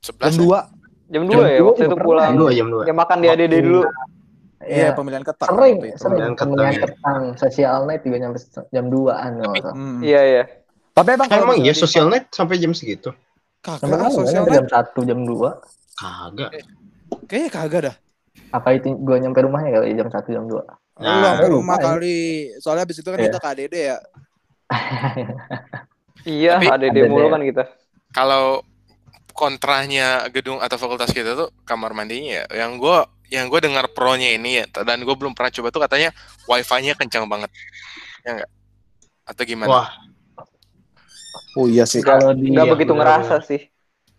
[0.00, 0.58] jam 11 dua.
[1.06, 2.24] Jam Jam 2 ya dua waktu itu pulang.
[2.26, 2.82] Jam dua, jam dua.
[2.84, 3.82] Ya makan di ADD dulu.
[4.66, 4.90] Iya, Iya.
[4.92, 5.46] pemilihan ketat.
[5.46, 5.96] Sering, itu.
[5.96, 6.80] sering Dan ketang pemilihan ya.
[6.82, 9.74] ketang, sosial night juga nyampe jam 2-an kalau nggak salah.
[9.74, 10.00] Hmm.
[10.00, 10.44] Iya, iya.
[10.90, 13.10] Tapi emang kalau Emang iya social net sampai jam segitu?
[13.58, 14.56] Kagak sosial nyampe net.
[14.56, 15.50] jam 1, jam 2.
[15.94, 16.50] Kagak.
[17.24, 17.96] Kayaknya kagak dah.
[18.50, 20.62] Apa itu gua nyampe rumahnya kali jam 1, jam 2.
[20.94, 21.84] Lu Nah, sampai rumah ya.
[21.88, 22.18] kali.
[22.56, 23.26] Soalnya abis itu kan Iya.
[23.26, 23.98] kita ke ADD ya.
[26.24, 27.10] Iya, Tapi- ADD ADD.
[27.10, 27.64] mulu kan kita.
[28.10, 28.62] kalau
[29.34, 32.64] kontranya gedung atau fakultas kita tuh kamar mandinya ya.
[32.64, 32.98] Yang gue
[33.34, 36.10] yang gue dengar pro-nya ini ya dan gue belum pernah coba tuh katanya
[36.46, 37.50] wifi-nya kencang banget.
[38.22, 38.50] Ya enggak?
[39.26, 39.70] Atau gimana?
[39.70, 39.88] Wah,
[41.54, 42.02] Oh iya sih.
[42.02, 43.70] Kalau di Nggak begitu ngerasa sih.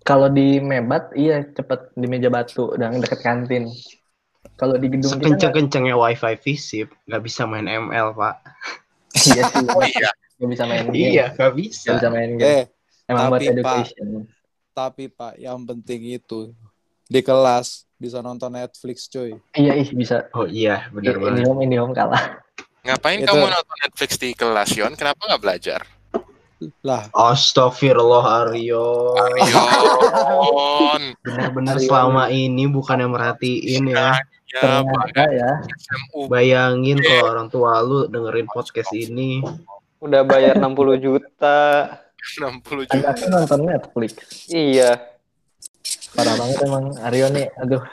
[0.01, 3.67] kalau di Mebat iya cepet di meja batu dan deket kantin.
[4.55, 8.35] Kalau di gedung kita nggak- sekencang-kencangnya wifi Visip nggak bisa main ML pak.
[9.25, 10.11] iya sih, Oh iya.
[10.37, 10.95] nggak bisa main game.
[10.95, 11.89] Iya, nggak Nggak bisa.
[11.91, 12.45] bisa main game.
[12.45, 12.63] Eh,
[13.05, 13.77] Emang buat tapi, Pak,
[14.71, 16.53] tapi Pak, yang penting itu
[17.05, 19.35] di kelas bisa nonton Netflix, coy.
[19.51, 20.27] Iya, ih bisa.
[20.31, 21.63] Oh iya, benar Ini banget.
[21.63, 22.39] ini home kalah.
[22.81, 24.93] Ngapain Itu- kamu nonton Netflix di kelas Yon?
[24.93, 25.81] Kenapa nggak belajar?
[26.81, 29.11] Lah, Astagfirullah Aryo.
[29.43, 31.01] Yon.
[31.19, 34.15] Benar-benar selama ini bukan yang merhatiin ya.
[34.45, 35.51] Ya, Ternyata ya.
[36.31, 39.43] Bayangin kalau orang tua lu dengerin podcast ini.
[39.99, 41.59] Udah bayar 60 juta.
[42.39, 43.09] 60 Anda juta.
[43.13, 44.11] kan nonton Netflix.
[44.47, 45.14] Iya.
[46.15, 47.47] Parah banget emang Aryo nih.
[47.59, 47.83] Aduh,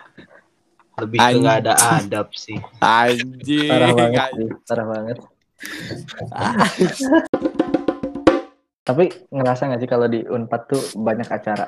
[0.93, 2.59] Lebih ke nggak ada adab sih.
[2.79, 3.67] anjing.
[3.67, 4.49] parah banget sih.
[4.65, 5.17] Parah banget.
[8.83, 11.67] Tapi ngerasa nggak sih kalau di Unpad tuh banyak acara?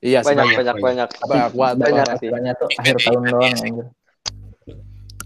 [0.00, 1.50] Iya, Banyak, banyak, banyak, banyak.
[1.54, 2.28] Banyak Banyak sih.
[2.32, 3.86] Acaranya tuh akhir tahun doang anjir.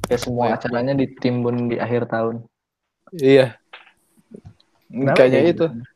[0.04, 2.44] Ya semua acaranya ditimbun di akhir tahun.
[3.14, 3.56] Iya.
[4.90, 5.64] Kenapa Kayaknya kayak itu.
[5.64, 5.66] gitu?
[5.72, 5.86] Nah,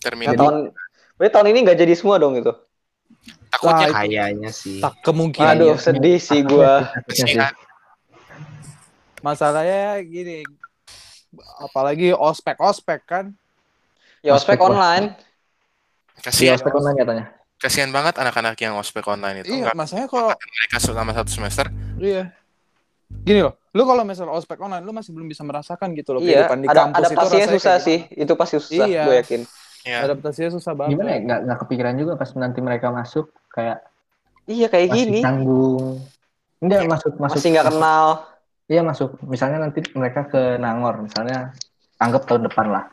[0.00, 0.36] Terminal.
[0.38, 0.56] tahun
[1.18, 2.52] Berarti tahun ini nggak jadi semua dong itu.
[3.50, 4.78] Takutnya Nah, Kayaknya sih.
[4.78, 5.76] tak kemungkinan Aduh, ya.
[5.76, 6.86] sedih sih gua.
[7.08, 7.52] sih kan.
[9.20, 10.46] Masalahnya gini.
[11.58, 13.24] Apalagi ospek ospek kan.
[14.20, 15.14] Ya ospek online.
[16.14, 17.24] Di Kasihan, ospek online katanya.
[17.56, 19.52] kasihan banget anak-anak yang ospek online itu.
[19.52, 21.66] Iya, Nggak masalahnya kalau mereka selama satu semester.
[21.98, 22.32] iya.
[23.20, 26.46] Gini loh, lu kalau misalnya ospek online lu masih belum bisa merasakan gitu loh Iya,
[26.46, 27.98] kehidupan di ada kampus itu adaptasinya rasanya susah sih.
[28.08, 29.02] Itu pasti susah, Iya.
[29.02, 29.40] gue yakin.
[29.82, 29.98] Ya.
[30.02, 30.90] Adaptasinya susah banget.
[30.94, 31.18] Gimana ya?
[31.20, 33.78] Nggak, nggak kepikiran juga pas nanti mereka masuk kayak
[34.46, 35.20] Iya kayak masih gini.
[35.22, 36.02] tanggung.
[36.58, 37.38] Enggak masuk masuk.
[37.38, 38.06] Masih nggak kenal.
[38.66, 39.10] Iya masuk.
[39.22, 41.54] Misalnya nanti mereka ke Nangor, misalnya
[41.98, 42.84] anggap tahun depan lah.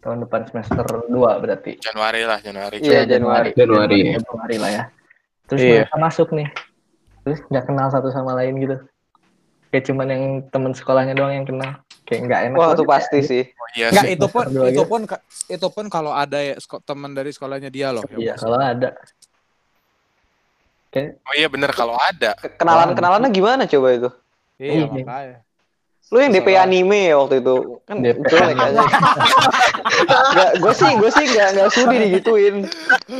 [0.00, 1.76] Tahun depan semester 2 berarti.
[1.82, 2.78] Januari lah, Januari.
[2.80, 3.50] Iya, Januari.
[3.52, 4.00] Januari.
[4.16, 4.84] Februari lah ya.
[5.46, 5.72] Terus Iya.
[5.84, 6.48] mereka masuk nih.
[7.26, 8.76] Terus nggak kenal satu sama lain gitu.
[9.74, 11.82] Kayak cuman yang temen sekolahnya doang yang kenal.
[12.06, 12.56] Kayak nggak enak.
[12.56, 12.88] Wah, itu ya.
[12.88, 13.42] pasti sih.
[13.50, 14.14] Oh, iya Enggak, sih.
[14.14, 14.82] itu pun itu gitu.
[14.86, 15.00] pun
[15.50, 16.54] itu pun kalau ada ya
[16.86, 18.06] teman dari sekolahnya dia loh.
[18.14, 18.46] Iya, Bos.
[18.46, 18.94] kalau ada.
[20.96, 22.32] Kayak Oh iya bener kalau ada.
[22.56, 24.08] Kenalan-kenalannya gimana coba itu?
[24.56, 24.84] Iya, Iya.
[24.88, 25.38] makanya.
[26.06, 27.82] Lu yang DP anime ya waktu itu.
[27.82, 28.78] Kan DP jelek aja.
[30.32, 32.62] Gak, gue sih, gue sih gak, gak sudi digituin.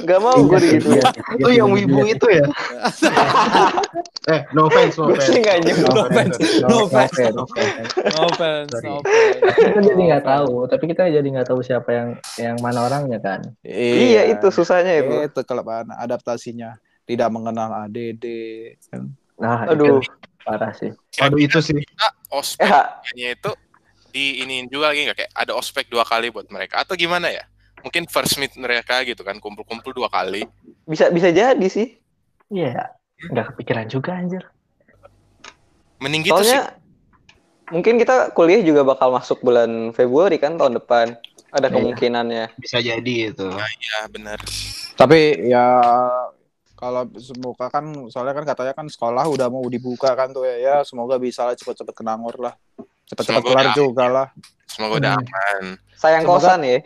[0.07, 1.03] Gak mau gue digituin.
[1.35, 2.47] Itu yang wibu itu ya?
[4.33, 5.29] eh, no offense, no Gue offense.
[5.29, 5.91] sih gak nyebut.
[5.91, 6.37] No offense.
[6.63, 7.35] No offense.
[7.35, 8.73] no offense.
[8.81, 8.95] No
[9.57, 12.09] kita jadi nggak tahu tapi kita jadi nggak tahu siapa yang
[12.39, 15.27] yang mana orangnya kan Iya, itu susahnya itu.
[15.27, 16.79] Itu kelemahan adaptasinya.
[17.07, 18.25] Tidak mengenal ADD.
[18.85, 19.09] kan.
[19.37, 20.01] nah Aduh.
[20.01, 21.77] itu parah sih Aduh itu sih.
[21.77, 22.67] Kita ospek
[23.15, 23.51] Ya, itu
[24.11, 27.45] di iniin juga lagi nggak kayak ada ospek dua kali buat mereka atau gimana ya?
[27.81, 30.43] Mungkin first meet mereka gitu kan kumpul-kumpul dua kali.
[30.85, 31.99] bisa bisa jadi sih.
[32.47, 32.95] iya
[33.27, 34.43] nggak kepikiran juga anjir
[35.99, 36.53] Mending gitu sih.
[36.53, 36.77] Soalnya
[37.67, 41.17] mungkin kita kuliah juga bakal masuk bulan Februari kan tahun depan.
[41.49, 41.75] Ada Iya.
[41.75, 42.45] kemungkinannya.
[42.55, 43.49] Bisa jadi itu.
[43.49, 44.37] Ya benar.
[44.95, 45.67] Tapi ya
[46.77, 50.57] kalau semoga kan soalnya kan katanya kan sekolah udah mau dibuka kan tuh ya.
[50.57, 52.55] Ya semoga bisa lah cepet-cepet ke Nangor lah.
[53.07, 54.29] Cepet-cepet kelar juga lah.
[54.69, 55.25] Semoga udah Hmm.
[55.25, 55.65] aman.
[55.97, 56.79] Sayang Semoga- kosan ya.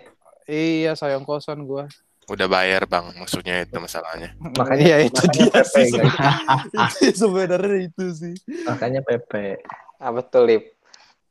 [0.46, 1.85] Iya sayang kosan gua.
[2.26, 4.31] Udah bayar bang, maksudnya itu masalahnya.
[4.38, 5.90] Makanya- Iya itu makanya dia PP, sih.
[7.20, 8.35] sebenarnya itu sih.
[8.62, 9.59] makanya PP
[9.96, 10.64] Ah betul, Lip.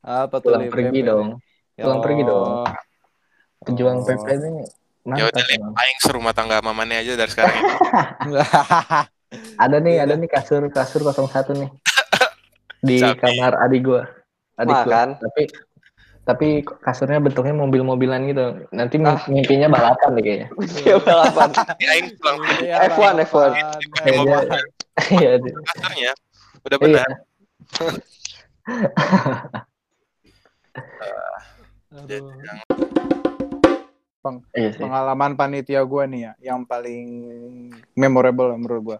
[0.00, 1.40] Apa tuh pulang pergi dong
[1.74, 2.44] pulang pergi dong.
[2.60, 2.68] Oh.
[3.62, 4.04] pejuang Oh.
[4.04, 4.64] PP ini
[5.02, 7.56] Ya udah aing serumah tangga mamane aja dari sekarang.
[7.56, 8.36] ini.
[9.56, 10.02] ada nih Iya.
[10.02, 11.24] ada nih kasur kasur 01
[11.56, 11.70] nih
[12.82, 13.16] di Sabi.
[13.16, 14.02] kamar adik gua
[14.56, 15.08] adik gua Makan.
[15.16, 15.42] tapi
[16.20, 19.22] tapi kasurnya bentuknya mobil-mobilan gitu nanti Ah.
[19.24, 20.48] mimpinya balapan deh kayaknya
[20.84, 21.48] Ya balapan.
[21.76, 23.50] Ini aing pulang pergi Iya, F1, F1.
[23.88, 24.38] pakai Iya, mobil
[25.12, 26.12] iya di- kasarnya.
[26.60, 26.76] Udah
[34.20, 34.44] Aduh.
[34.52, 34.80] iya sih.
[34.84, 37.06] pengalaman panitia gue nih ya yang paling
[37.96, 38.98] memorable menurut gue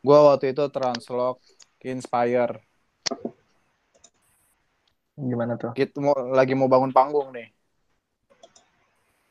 [0.00, 1.36] gue waktu itu translog
[1.84, 2.64] inspire
[5.18, 5.74] gimana tuh?
[5.74, 7.50] Kita mau lagi mau bangun panggung nih.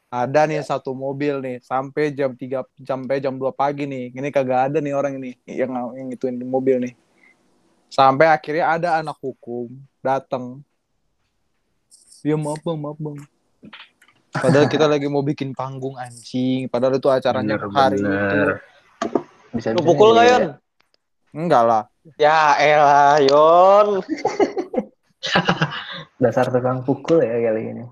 [0.08, 4.15] Ada nih satu mobil nih sampai jam 3 sampai jam 2 pagi nih.
[4.15, 6.93] Ini kagak ada nih orang ini yang yang ituin mobil nih.
[7.88, 9.71] Sampai akhirnya ada anak hukum
[10.03, 10.60] datang
[12.27, 13.17] dia maaf bang maaf bang
[14.39, 18.50] padahal kita lagi mau bikin panggung anjing padahal itu acaranya Bener, hari itu bener.
[19.52, 20.43] bisa Lu pukul gak, Yon?
[21.34, 21.84] enggak lah
[22.15, 23.88] Ya elah, Yon.
[26.23, 27.84] dasar tukang pukul ya kali ini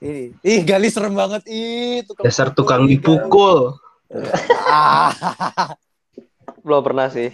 [0.00, 3.78] ih, ih gali serem banget ih tukang Dasar tukang dipukul.
[4.64, 5.08] ah
[6.64, 7.28] Belum pernah sih.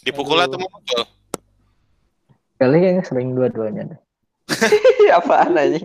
[0.00, 1.04] Dipukul atau mau pukul?
[2.58, 4.00] kali kayaknya sering dua-duanya deh
[5.14, 5.78] Apaan aja?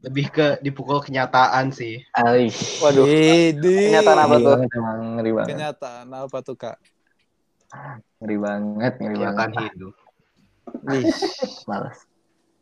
[0.00, 2.00] Lebih ke dipukul kenyataan sih.
[2.16, 2.80] Aish.
[2.80, 3.04] Waduh.
[3.04, 4.56] Ini Kenyataan apa tuh?
[4.56, 4.70] banget
[5.20, 6.76] ngeri banget Kenyataan apa tuh kak?
[8.18, 9.94] ngeri banget ngeri banget Kenyataan hidup.
[10.86, 11.04] Wih,
[11.70, 11.98] malas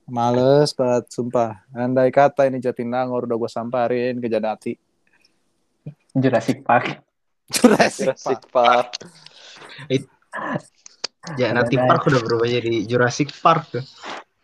[0.09, 1.62] males banget sumpah.
[1.70, 4.72] Andai kata ini Jatinangor udah gue samparin ke Janati.
[6.16, 6.98] Jurassic Park
[7.46, 8.96] Jurassic Jurassic Park.
[8.96, 10.01] Park.
[11.37, 13.85] Ya nanti Park udah berubah jadi Jurassic Park tuh.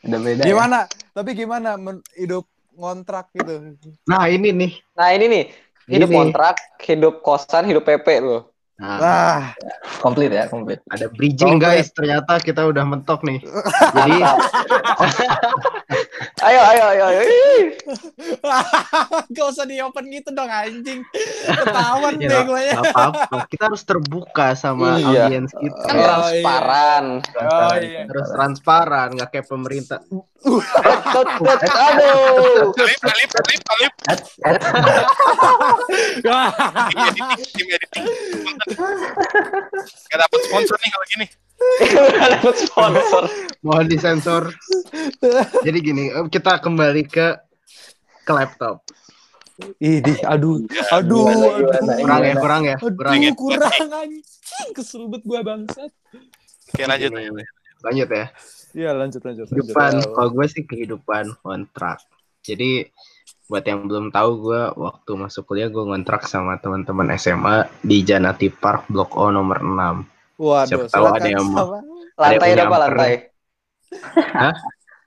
[0.04, 0.52] udah beda ya?
[0.52, 0.78] Gimana?
[1.16, 2.44] Tapi gimana men- hidup
[2.74, 3.74] ngontrak gitu?
[4.04, 4.72] Nah ini nih.
[4.92, 5.44] Nah ini nih,
[5.86, 6.16] hidup Ini.
[6.16, 8.50] kontrak, hidup kosan, hidup PP loh.
[8.74, 9.42] Nah, Ah,
[10.02, 11.86] komplit ya komplit ada bridging Komplit.
[11.86, 11.94] guys.
[11.94, 13.38] Ternyata kita udah mentok nih.
[13.96, 14.18] Jadi
[16.44, 17.22] Ayo, ayo, ayo, ayo.
[19.32, 21.00] Gak usah di open gitu dong anjing.
[21.42, 22.76] Ketahuan Ya, deh gue ya.
[22.76, 23.36] Gak apa-apa.
[23.48, 25.24] Kita harus terbuka sama Iya.
[25.24, 25.72] audiens kita.
[25.82, 26.04] Kan Oh, iya.
[26.04, 27.04] transparan.
[27.34, 28.00] Oh iya.
[28.04, 29.98] Harus transparan, nggak kayak pemerintah.
[30.04, 30.60] Aduh.
[32.74, 33.92] Kalip, kalip, kalip, kalip.
[36.24, 36.36] Tim
[36.92, 38.04] editing, tim editing.
[40.04, 41.26] Gak dapet sponsor nih kalau gini.
[41.84, 43.24] Udah sponsor.
[43.64, 44.42] Mohon disensor.
[45.64, 47.38] Jadi gini, eh, kita kembali ke
[48.24, 48.84] ke laptop.
[49.78, 52.02] Idih, aduh, aduh, Gimana, gimana, aduh.
[52.02, 52.42] Kurang ya, gimana?
[52.42, 53.30] kurang ya, kurang ya.
[53.30, 54.24] Aduh, kurang anjing.
[54.74, 55.90] Kesel banget gue bangsat.
[56.74, 57.10] Oke lanjut.
[57.14, 57.44] Gini,
[57.84, 58.26] Lanjut ya.
[58.74, 59.46] Iya, lanjut, lanjut.
[59.46, 62.02] Kehidupan, kalau gue sih kehidupan kontrak.
[62.42, 62.90] Jadi
[63.46, 68.48] buat yang belum tahu gue waktu masuk kuliah gue ngontrak sama teman-teman SMA di Janati
[68.50, 70.13] Park Blok O nomor 6.
[70.34, 71.58] Waduh, Siapa tahu ada yang mau.
[71.64, 71.78] sama.
[72.14, 72.80] Lantai Ada berapa nyamper.
[72.84, 73.12] lantai?
[74.42, 74.54] Hah?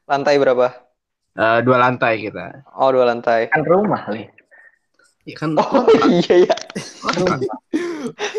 [0.06, 0.68] Lantai berapa?
[1.34, 2.46] Eh, dua lantai kita.
[2.74, 3.48] Oh, dua lantai.
[3.48, 4.26] Kan rumah, Li.
[5.24, 6.56] Ya kan, Oh iya ya.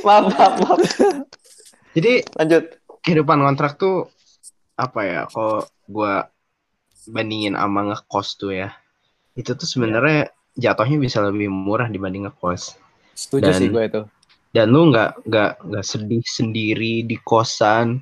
[0.01, 0.81] Maaf, maaf, maaf.
[1.93, 2.65] jadi Lanjut.
[3.01, 4.09] kehidupan kontrak tuh
[4.75, 5.21] apa ya?
[5.27, 6.13] Kalau gue
[7.07, 8.73] bandingin sama ngekos tuh ya,
[9.35, 12.81] itu tuh sebenarnya jatuhnya bisa lebih murah dibanding ngekos.
[13.13, 14.03] Setuju Dan- sih gue itu.
[14.51, 18.01] Dan lu nggak nggak nggak sedih sendiri di kosan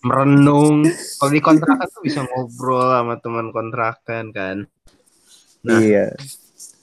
[0.00, 4.58] merenung kalau di kontrakan tuh bisa ngobrol sama teman kontrakan kan
[5.62, 5.78] Nah.
[5.78, 6.10] Iya.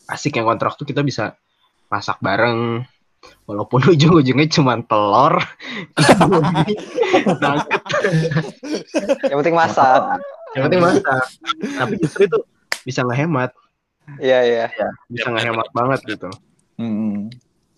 [0.07, 1.35] asik yang kontrak tuh kita bisa
[1.85, 2.79] masak bareng
[3.43, 5.35] walaupun ujung-ujungnya cuma telur
[7.35, 7.83] nugget
[9.21, 10.01] Yang penting masak.
[10.49, 11.23] yang penting masak
[11.75, 12.39] tapi justru itu
[12.81, 13.51] bisa ngehemat
[14.17, 14.65] Iya, iya.
[15.05, 16.29] bisa ngehemat banget gitu
[16.75, 17.27] Hmm.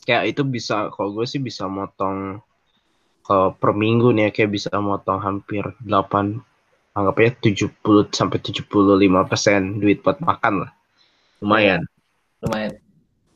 [0.01, 2.41] Kayak itu bisa kalau gue sih bisa motong
[3.21, 6.41] ke per minggu nih ya kayak bisa motong hampir 8
[6.91, 8.67] anggap aja 70 sampai 75
[9.29, 10.71] persen duit buat makan lah
[11.39, 11.85] lumayan
[12.41, 12.73] Lumayan.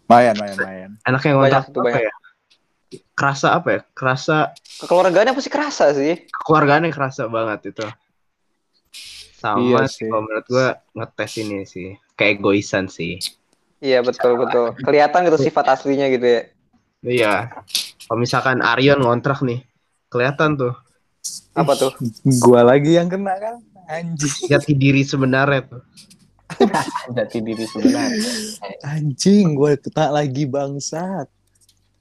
[0.09, 0.91] Mayan, mayan, mayan.
[1.05, 2.01] enaknya Banyak ngontrak tuh, apa banyak.
[2.01, 2.13] ya
[3.13, 4.35] kerasa apa ya kerasa
[4.81, 6.13] Kekeluargaannya pasti kerasa sih.
[6.41, 7.85] keluarganya kerasa banget itu
[9.35, 10.09] sama Iya sih sih.
[10.09, 13.21] kalau menurut gue ngetes ini sih kayak egoisan sih
[13.77, 14.73] Iya, betul, betul.
[14.81, 16.41] Kelihatan gitu sifat aslinya gitu ya.
[17.05, 17.49] Iya
[18.05, 19.61] kalau misalkan Aryon ngontrak nih
[20.09, 20.75] kelihatan tuh
[21.55, 21.89] Apa tuh?
[22.43, 23.55] Gua lagi yang kena kan?
[23.89, 24.51] Anjing.
[24.51, 25.83] jati diri sebenarnya tuh
[27.17, 28.29] Jati diri sebenarnya.
[28.85, 31.25] Anjing, gue kena lagi bangsat.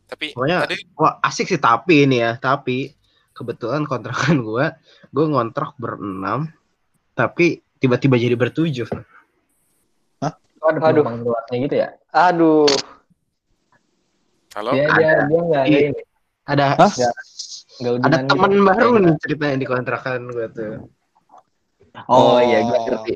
[0.04, 2.92] Tapi Pokoknya tadi wah asik sih tapi ini ya, tapi
[3.32, 4.76] kebetulan kontrakan gua
[5.10, 6.52] gua ngontrak berenam
[7.16, 8.88] tapi tiba-tiba jadi bertujuh.
[10.64, 11.04] Ada Aduh.
[11.04, 11.88] luarnya gitu ya?
[12.08, 12.64] Aduh.
[14.54, 14.70] Halo.
[14.72, 15.80] Dia dia dia nggak ada Iya.
[15.90, 16.02] ini.
[16.44, 16.90] Ada Hah?
[16.94, 17.10] Nggak
[17.80, 18.30] ada udinan gitu.
[18.30, 20.74] teman baru nih ceritanya di kontrakan gua tuh.
[22.10, 23.12] Oh, iya gue ngerti.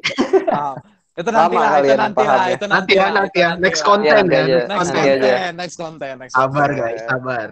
[0.54, 0.74] Ah,
[1.18, 3.50] itu nanti Lama lah, itu ya nanti lah, itu Nanti ya, lah, nanti ya.
[3.58, 4.14] Next Iya, ya.
[4.14, 4.14] iya.
[4.22, 4.94] next Next konten.
[4.94, 5.18] Nanti aja.
[5.18, 7.48] konten, next konten, next Sabar guys, sabar.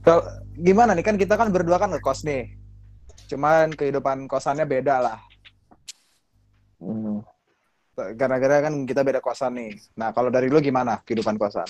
[0.00, 0.22] Kalau
[0.56, 2.56] gimana nih kan kita kan berdua kan ngekos nih.
[3.28, 5.18] Cuman kehidupan kosannya beda lah.
[6.80, 7.20] Hmm.
[8.16, 9.72] Gara-gara kan kita beda kosan nih.
[9.96, 11.68] Nah, kalau dari lu gimana kehidupan kosan?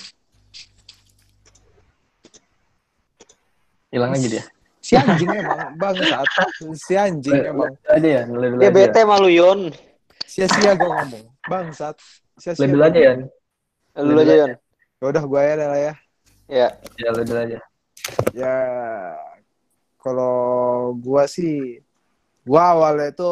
[3.91, 4.43] Hilang aja dia.
[4.81, 6.27] Si anjing emang bangsat.
[6.73, 9.69] Si anjing emang aja ya, bete malu Yon.
[10.25, 11.27] sia-sia gue ngomong.
[11.45, 11.99] Bangsat.
[11.99, 12.71] Lu Sia-sia.
[12.71, 13.13] dulu aja ya.
[13.99, 14.51] Lu aja Yon.
[15.03, 15.93] Ya udah gue aja lah ya.
[16.47, 16.67] Ya.
[16.95, 17.59] Ya lu dulu aja.
[18.31, 18.55] Ya
[20.01, 21.77] kalau gua sih
[22.41, 23.31] gua awalnya itu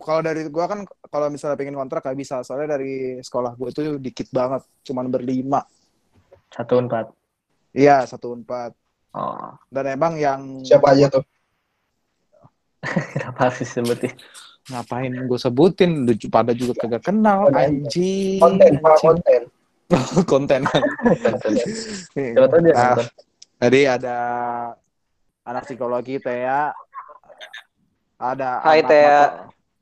[0.00, 3.98] kalau dari gua kan kalau misalnya pengen kontrak gak bisa soalnya dari sekolah gua itu
[3.98, 5.60] dikit banget cuman berlima
[6.48, 7.12] Satu empat.
[7.72, 8.72] iya satu empat
[9.08, 11.24] Oh, dan emang yang Siapa aja tuh?
[13.16, 14.12] kenapa sih sebutin?
[14.68, 19.42] ngapain gue sebutin Lu pada juga kagak kenal anjing Konten, konten.
[20.30, 20.60] konten
[22.12, 23.06] Siapa tahu dia Nah, nonton.
[23.58, 24.16] Jadi ada
[25.42, 26.70] anak psikologi Tea,
[28.20, 29.18] ada Hai, anak Tea.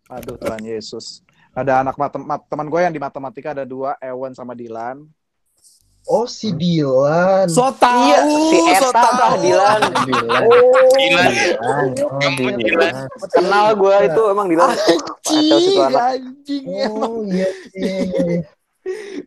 [0.06, 1.26] Aduh Tuhan Yesus.
[1.56, 5.02] Ada anak matem teman gue yang di matematika ada dua, Ewan sama Dilan.
[6.06, 7.50] Oh si Dilan.
[7.50, 9.34] So tahu, Iya, si so Eta tah tahu.
[9.42, 9.80] Dilan.
[10.06, 10.42] Dilan.
[10.46, 10.46] Dilan.
[10.94, 11.32] Dilan.
[11.58, 12.58] Oh, Kamu Dilan.
[12.62, 12.94] Dilan.
[13.34, 14.70] Kenal gue itu emang Dilan.
[14.70, 18.40] Tuh Anjing, anjing emang iya iya.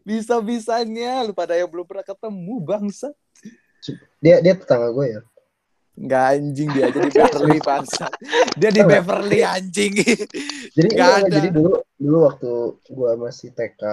[0.08, 3.12] bisa-bisanya lu pada yang belum pernah ketemu bangsa.
[4.24, 5.22] Dia dia tetangga gue ya.
[6.00, 8.08] Enggak anjing dia aja di Beverly bangsa.
[8.56, 9.94] Dia di Beverly anjing.
[10.76, 11.36] Jadi Nggak enggak, ada.
[11.36, 12.52] jadi dulu dulu waktu
[12.90, 13.84] gua masih TK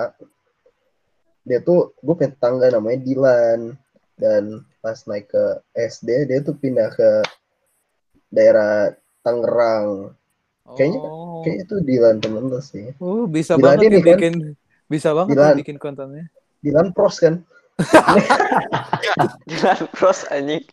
[1.43, 3.61] dia tuh gue punya tetangga namanya Dilan
[4.15, 4.43] dan
[4.79, 7.23] pas naik ke SD dia tuh pindah ke
[8.29, 8.91] daerah
[9.21, 10.11] Tangerang
[10.69, 11.43] Kayaknya- Oh.
[11.43, 12.91] Kayaknya itu Dilan temen lo sih.
[12.99, 14.03] Oh, bisa Dilan banget ya kan?
[14.11, 14.35] bikin
[14.87, 15.47] bisa banget Dilan.
[15.49, 16.25] ya bikin kontennya.
[16.59, 17.35] Dilan pros kan?
[19.47, 20.65] Jalan pros anjing.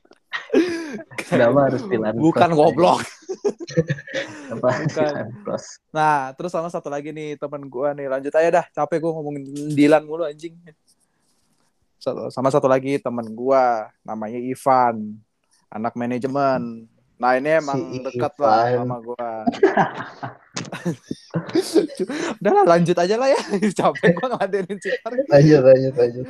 [1.17, 2.57] Kenapa harus bilang Bukan pros?
[2.57, 2.99] goblok.
[4.53, 4.69] Apa?
[4.85, 5.13] Bukan.
[5.41, 5.65] Pros.
[5.89, 8.05] Nah, terus sama satu lagi nih teman gua nih.
[8.05, 8.65] Lanjut aja dah.
[8.69, 10.53] Capek gua ngomongin Dilan mulu anjing.
[11.97, 15.17] Satu- Sama satu lagi teman gua namanya Ivan,
[15.67, 16.85] anak manajemen.
[17.13, 19.27] Nah, ini emang Si dekat lah sama gua.
[22.41, 23.41] Udah lah, lanjut aja lah ya.
[23.79, 25.11] Capek gua ngeladenin si Ivan.
[25.31, 26.25] Lanjut, lanjut, lanjut.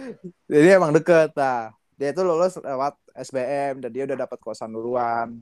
[0.47, 1.73] Jadi emang deket nah.
[1.93, 5.37] Dia itu lulus lewat SBM dan dia udah dapat kosan duluan.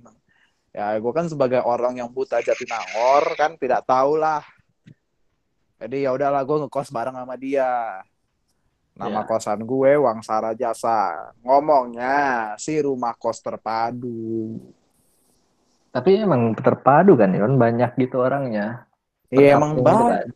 [0.72, 4.40] Ya, gue kan sebagai orang yang buta Jatinangor kan tidak tahu lah.
[5.82, 8.00] Jadi ya udahlah gue ngekos bareng sama dia.
[8.92, 9.28] Nama Ya.
[9.28, 11.32] kosan gue Wangsara Jasa.
[11.42, 14.60] Ngomongnya si rumah kos terpadu.
[15.92, 17.60] Tapi emang terpadu kan, Yon?
[17.60, 18.88] Banyak gitu orangnya.
[19.28, 20.28] Iya emang banyak,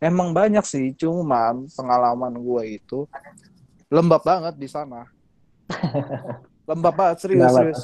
[0.00, 0.92] emang banyak sih.
[0.96, 3.04] Cuman pengalaman gue itu
[3.88, 5.04] lembab banget di sana.
[6.68, 7.58] lembab banget serius Kenapa?
[7.58, 7.80] serius.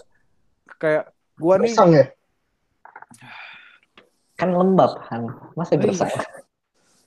[0.76, 1.04] Kayak
[1.34, 2.06] gue nih Gersang ya?
[4.34, 5.22] Kan lembab kan.
[5.54, 6.10] Masa gersang?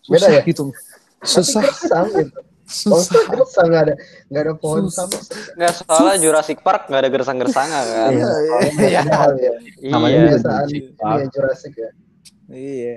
[0.08, 0.42] Beda susah ya?
[0.48, 0.64] gitu.
[1.22, 2.40] Susah, gersang gitu.
[2.68, 3.00] susah.
[3.00, 3.94] Bangsa gersang nggak ada
[4.28, 5.08] nggak ada pohon Susah.
[5.08, 5.18] sama.
[5.56, 8.12] Nggak soalnya Jurassic Park nggak ada gersang-gersanga kan.
[8.12, 8.30] Iya.
[8.76, 9.02] Iya.
[9.08, 9.52] Mahal ya.
[9.88, 10.28] Namanya Iya.
[10.36, 11.92] Kebiasaan Jurassic ya, ya.
[12.48, 12.96] Iya.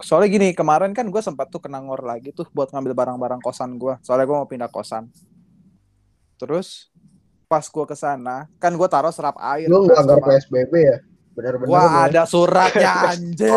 [0.00, 3.80] Soalnya gini, kemarin kan gue sempat tuh kena ngor lagi tuh buat ngambil barang-barang kosan
[3.80, 3.96] gue.
[4.04, 5.08] Soalnya gue mau pindah kosan.
[6.36, 6.92] Terus
[7.44, 9.68] pas gue ke sana, kan gue taruh serap air.
[9.68, 10.98] Lu nggak sama- PSBB ya?
[11.34, 11.66] Benar-benar.
[11.66, 11.90] Gua ya.
[12.06, 13.50] ada suratnya anjing.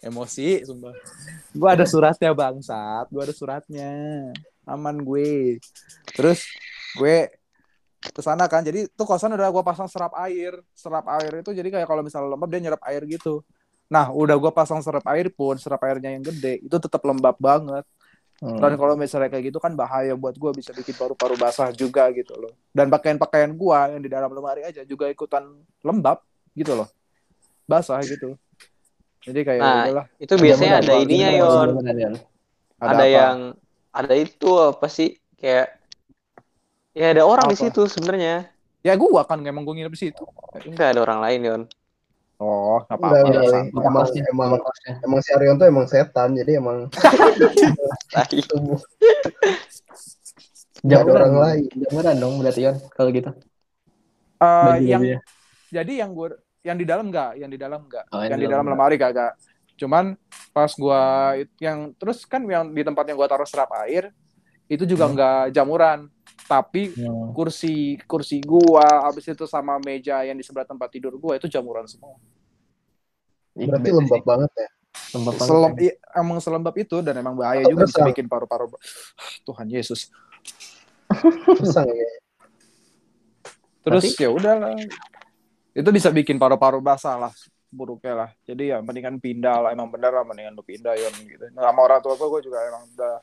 [0.00, 0.96] Emosi, sumpah.
[1.52, 3.92] Gua ada suratnya bangsat, gua ada suratnya.
[4.64, 5.60] Aman gue.
[6.16, 6.48] Terus
[6.96, 7.28] gue
[8.00, 8.64] ke sana kan.
[8.64, 10.56] Jadi tuh kosan udah gua pasang serap air.
[10.72, 13.44] Serap air itu jadi kayak kalau misalnya lembab dia nyerap air gitu.
[13.92, 17.84] Nah, udah gua pasang serap air pun, serap airnya yang gede, itu tetap lembab banget.
[18.44, 18.60] Hmm.
[18.60, 22.36] Dan kalau misalnya kayak gitu kan bahaya buat gue bisa bikin paru-paru basah juga gitu
[22.36, 22.52] loh.
[22.76, 25.48] Dan pakaian-pakaian gue yang di dalam lemari aja juga ikutan
[25.80, 26.20] lembab
[26.52, 26.84] gitu loh.
[27.64, 28.36] Basah gitu.
[29.24, 31.68] Jadi kayak Nah, udahlah, Itu biasanya Bener-bener, ada ininya Yon.
[32.84, 33.04] Ada, apa?
[33.08, 33.36] yang
[33.96, 35.80] ada itu apa sih kayak
[36.92, 37.64] ya ada orang di Apa?
[37.64, 38.52] situ sebenarnya.
[38.84, 40.28] Ya gue kan emang gue nginep di situ.
[40.68, 41.62] Enggak ada orang lain Yon.
[42.44, 43.72] Oh, nggak Enggak, apa-apa.
[43.72, 43.88] Emang
[44.28, 44.50] emang
[45.00, 46.92] emang si Arion tuh emang setan, jadi emang
[48.44, 48.76] tubuh
[50.84, 51.64] nggak ada Jamuran, orang lain.
[51.80, 53.30] jamuran dong berarti Yon kalau gitu.
[53.32, 54.92] Eh, Baju-bajunya.
[54.92, 55.02] yang
[55.72, 56.28] jadi yang gue
[56.60, 58.04] yang di dalam enggak, yang di dalam enggak.
[58.12, 59.32] Oh, yang di dalam lemari kagak.
[59.74, 60.12] Cuman
[60.52, 64.12] pas gua yang terus kan yang di tempat yang gua taruh serap air
[64.64, 65.12] itu juga Hmm.
[65.16, 65.98] enggak jamuran,
[66.44, 67.32] tapi Hmm.
[67.32, 71.88] kursi kursi gua habis itu sama meja yang di sebelah tempat tidur gua itu jamuran
[71.88, 72.18] semua.
[73.54, 74.26] Ih, Berarti beda lembab sih.
[74.26, 74.68] banget ya.
[75.14, 75.32] Lembab.
[75.38, 78.66] Selem, i- emang selembab itu dan emang bahaya Atau juga bisa bikin paru-paru.
[79.46, 80.10] Tuhan Yesus.
[81.58, 82.10] Gersang ya.
[83.84, 84.74] Terus ya udahlah.
[85.74, 87.32] Itu bisa bikin paru-paru basah lah
[87.74, 88.30] buruknya lah.
[88.46, 89.70] Jadi ya mendingan pindah lah.
[89.74, 91.46] Emang bener lah mendingan lu pindah ya gitu.
[91.54, 93.14] Nah, sama orang tua gue juga emang udah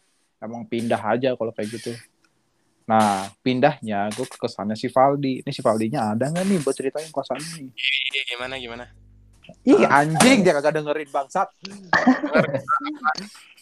[0.44, 1.92] emang pindah aja kalau kayak gitu.
[2.92, 5.40] Nah, pindahnya gue ke kosannya si Valdi.
[5.40, 7.72] Ini si Valdinya ada nggak nih buat ceritain kosannya nih?
[7.72, 8.86] Iya, gimana gimana?
[9.64, 11.48] Ih, anjing dia kagak dengerin bangsat.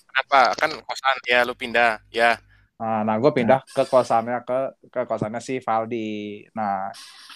[0.10, 0.58] Kenapa?
[0.58, 2.02] Kan kosan ya lu pindah.
[2.10, 2.42] Ya.
[2.82, 6.50] Nah, nah gue pindah ke kosannya ke ke kosannya si Valdi.
[6.58, 6.90] Nah,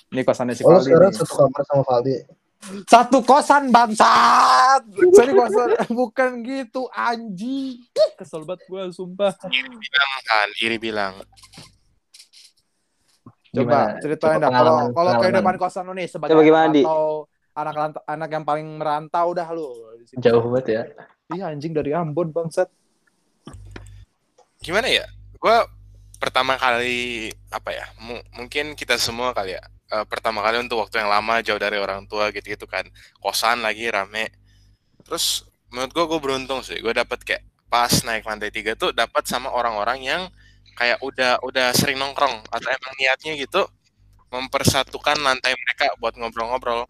[0.09, 0.89] ini kosannya si Oh, Valdi.
[0.89, 2.15] sekarang satu kamar sama Valdi.
[2.89, 4.81] Satu kosan bangsat.
[5.13, 7.85] Sorry kosan bukan gitu anjing.
[8.17, 9.35] Kesel banget gue sumpah.
[9.45, 11.21] Bilang kan, iri bilang.
[13.53, 14.01] Coba Gimana?
[14.01, 18.41] ceritain dah kalau kalau kehidupan kosan lu nih sebagai Coba gimana, atau anak anak yang
[18.41, 19.69] paling merantau dah lu.
[20.17, 20.81] Jauh banget ya.
[21.37, 22.65] Iya anjing dari Ambon bangsat.
[24.57, 25.05] Gimana ya?
[25.37, 25.69] Gua
[26.17, 27.85] pertama kali apa ya?
[28.01, 29.63] mu- mungkin kita semua kali ya.
[29.93, 32.89] eh, pertama kali untuk waktu yang lama jauh dari orang tua gitu-gitu kan.
[33.21, 34.33] Kosan lagi rame.
[35.05, 36.81] Terus menurut gua gue beruntung sih.
[36.81, 40.21] Gue dapet kayak pas naik lantai tiga tuh dapat sama orang-orang yang
[40.73, 43.61] kayak udah udah sering nongkrong atau emang niatnya gitu
[44.33, 46.89] mempersatukan lantai mereka buat ngobrol-ngobrol.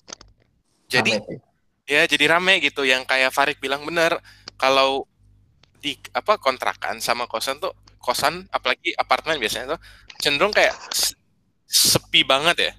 [0.87, 1.41] Jadi Rame
[1.83, 4.15] ya jadi rame gitu yang kayak Farid bilang bener
[4.55, 5.03] kalau
[5.83, 9.79] di apa kontrakan sama kosan tuh kosan apalagi apartemen biasanya tuh
[10.23, 10.71] cenderung kayak
[11.67, 12.73] sepi banget ya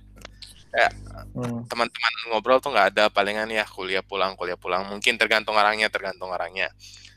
[1.35, 1.67] Hmm.
[1.67, 6.31] teman-teman ngobrol tuh nggak ada palingan ya kuliah pulang kuliah pulang mungkin tergantung orangnya tergantung
[6.31, 6.71] orangnya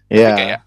[0.09, 0.33] Iya.
[0.33, 0.61] Tapi kayak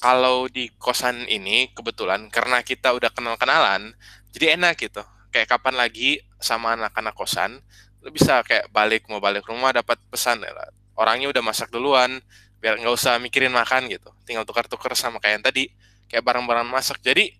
[0.00, 3.96] kalau di kosan ini kebetulan karena kita udah kenal-kenalan,
[4.32, 5.02] jadi enak gitu.
[5.32, 7.60] Kayak kapan lagi sama anak-anak kosan
[8.04, 10.54] lu bisa kayak balik mau balik rumah dapat pesan ya
[10.94, 12.22] orangnya udah masak duluan
[12.62, 14.14] biar nggak usah mikirin makan gitu.
[14.22, 15.64] Tinggal tukar-tukar sama kayak yang tadi
[16.06, 17.02] kayak barang-barang masak.
[17.02, 17.34] Jadi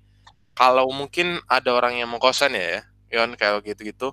[0.59, 2.83] kalau mungkin ada orang yang mau kosan ya
[3.13, 4.13] Yon kayak gitu-gitu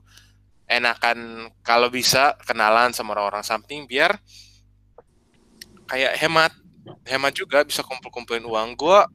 [0.70, 4.16] enakan kalau bisa kenalan sama orang-orang samping biar
[5.89, 6.54] kayak hemat
[7.08, 8.76] hemat juga bisa kumpul-kumpulin uang.
[8.76, 9.08] Gua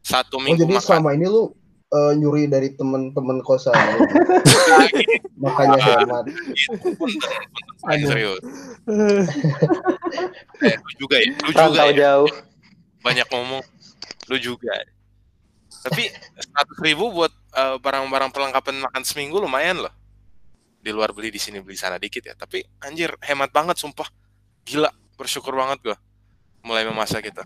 [0.00, 0.84] satu Oh minggu jadi makan.
[0.84, 1.52] selama ini lu
[1.88, 3.72] eh, nyuri dari temen-temen kosan
[5.42, 6.24] makanya hemat.
[7.84, 8.08] Bang, Aduh.
[8.08, 8.40] serius.
[10.58, 11.94] Eh, lu juga ya lu juga ya.
[11.94, 12.30] jauh.
[12.98, 13.62] banyak ngomong
[14.26, 14.74] lu juga.
[15.86, 19.94] Tapi seratus ribu buat eh, barang-barang perlengkapan makan seminggu lumayan loh.
[20.82, 22.34] Di luar beli di sini beli sana dikit ya.
[22.34, 24.08] Tapi anjir hemat banget sumpah.
[24.66, 25.96] Gila bersyukur banget gua
[26.62, 27.44] mulai memasak kita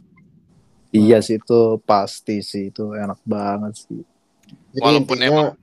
[0.92, 4.04] Iya sih itu pasti sih itu enak banget sih.
[4.76, 5.56] Jadi Walaupun intinya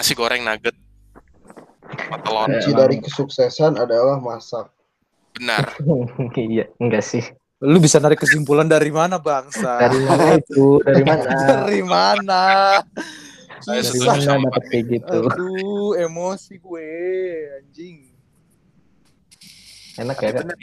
[0.00, 0.72] nasi goreng nugget
[2.24, 4.72] telur kunci dari kesuksesan adalah masak.
[5.32, 5.64] benar
[6.36, 7.24] iya, enggak sih.
[7.60, 9.80] Lu bisa narik kesimpulan dari mana bangsa?
[9.80, 10.80] Dari mana itu?
[10.84, 11.30] Dari mana?
[11.52, 12.44] Dari mana?
[13.62, 15.18] Saya Dari setuju mana sama dapat kayak gitu?
[15.30, 16.90] Aduh, emosi gue
[17.60, 17.96] anjing.
[20.00, 20.56] Enak Tapi ya, Kak?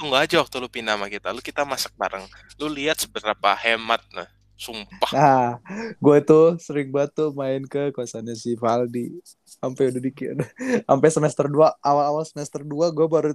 [0.00, 2.24] Tunggu aja waktu lu pindah sama kita lu kita masak bareng
[2.56, 4.24] lu lihat seberapa hemat nah
[4.60, 5.48] sumpah Nah,
[5.96, 9.16] gue tuh sering banget tuh main ke kosannya si Valdi.
[9.48, 10.36] Sampai udah dikit.
[10.84, 13.32] Sampai semester 2, awal-awal semester 2 gue baru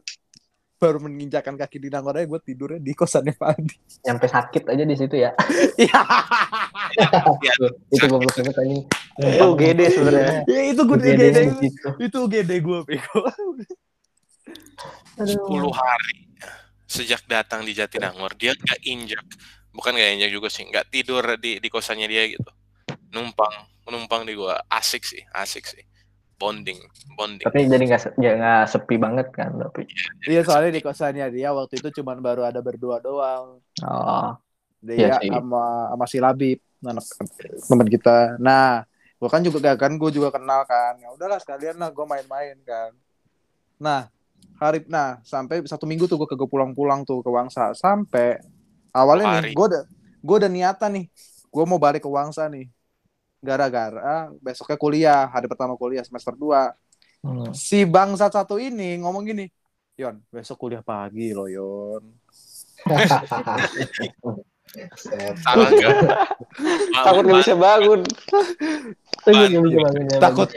[0.78, 4.06] baru menginjakan kaki di Nangor gue tidurnya di kosannya Valdi.
[4.06, 5.34] Nyampe sakit aja di situ ya.
[5.82, 6.02] Iya.
[7.90, 8.84] Itu goblok banget anjing.
[9.18, 10.38] Itu UGD sebenarnya.
[10.46, 10.98] Ya itu gue
[11.58, 11.90] situ.
[12.06, 13.20] itu gede gue bego.
[15.18, 15.26] 10
[15.74, 16.26] hari
[16.86, 19.26] sejak datang di Jatinangor dia nggak injak
[19.74, 22.50] bukan nggak injak juga sih nggak tidur di di kosannya dia gitu
[23.12, 23.54] numpang
[23.90, 25.84] numpang di gua asik sih asik sih
[26.36, 26.78] bonding
[27.16, 29.88] bonding Tapi jadi nggak ya nggak sepi banget kan tapi.
[30.28, 33.64] Iya soalnya di kosannya dia waktu itu cuman baru ada berdua doang.
[33.84, 34.36] Oh,
[34.84, 35.32] Dia Iya sih.
[35.32, 37.08] sama sama si Labib, anak
[37.72, 38.36] teman kita.
[38.38, 38.84] Nah,
[39.16, 41.00] gua kan juga kan gue juga kenal kan.
[41.00, 42.92] Ya udahlah sekalian lah gue main-main kan.
[43.80, 44.12] Nah,
[44.56, 48.40] hari nah sampai satu minggu tuh gue kagak pulang-pulang tuh ke Wangsa sampai
[48.96, 49.52] awalnya hari.
[49.52, 49.84] nih gue udah
[50.24, 51.06] gue udah niatan nih
[51.52, 52.72] gue mau balik ke Wangsa nih
[53.44, 57.52] gara-gara besoknya kuliah hari pertama kuliah semester 2 hmm.
[57.54, 59.46] si bangsat satu ini ngomong gini
[59.96, 62.04] Yon besok kuliah pagi loh Yon
[65.40, 65.70] salah
[67.06, 68.02] Takut nggak bisa bangun.
[69.24, 70.50] Takut nggak bisa bangun ya, Takut.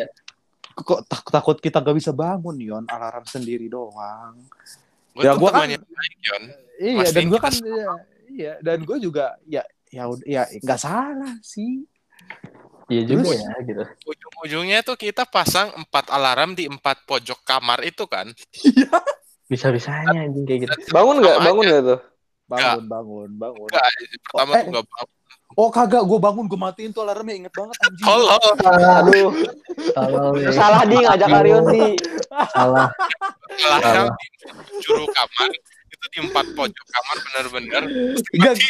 [0.80, 4.38] Kok tak- takut kita gak bisa bangun Yon alarm sendiri doang
[5.10, 6.42] Gua Ya, gua kan- Yon.
[6.78, 7.90] iya Mastiin dan gue kan iya,
[8.28, 11.82] iya dan gue juga ya ya ud- ya nggak salah sih
[12.86, 13.40] Iya juga Terus?
[13.42, 13.82] ya gitu.
[14.06, 18.32] ujung-ujungnya tuh kita pasang empat alarm di empat pojok kamar itu kan
[19.44, 20.92] Bisa-bisanya anjing kayak gitu.
[20.92, 21.36] Bangun nggak?
[21.40, 22.00] Bangun nggak tuh?
[22.48, 23.84] bangun bangun bangun Enggak,
[24.24, 24.60] pertama eh.
[24.60, 25.17] tuh nggak bangun
[25.58, 26.06] oh kagak.
[26.06, 27.34] Gue bangun gue matiin tuh alarmnya.
[27.34, 28.06] Inget banget anjing.
[28.06, 29.30] Aduh,
[29.94, 30.50] Salah, ya.
[30.54, 30.96] salah di.
[31.02, 31.82] Ngajak Arion di.
[32.54, 32.88] salah.
[33.50, 35.50] di juru kamar.
[35.88, 37.82] Itu di empat pojok kamar benar-benar.
[38.38, 38.62] Gan-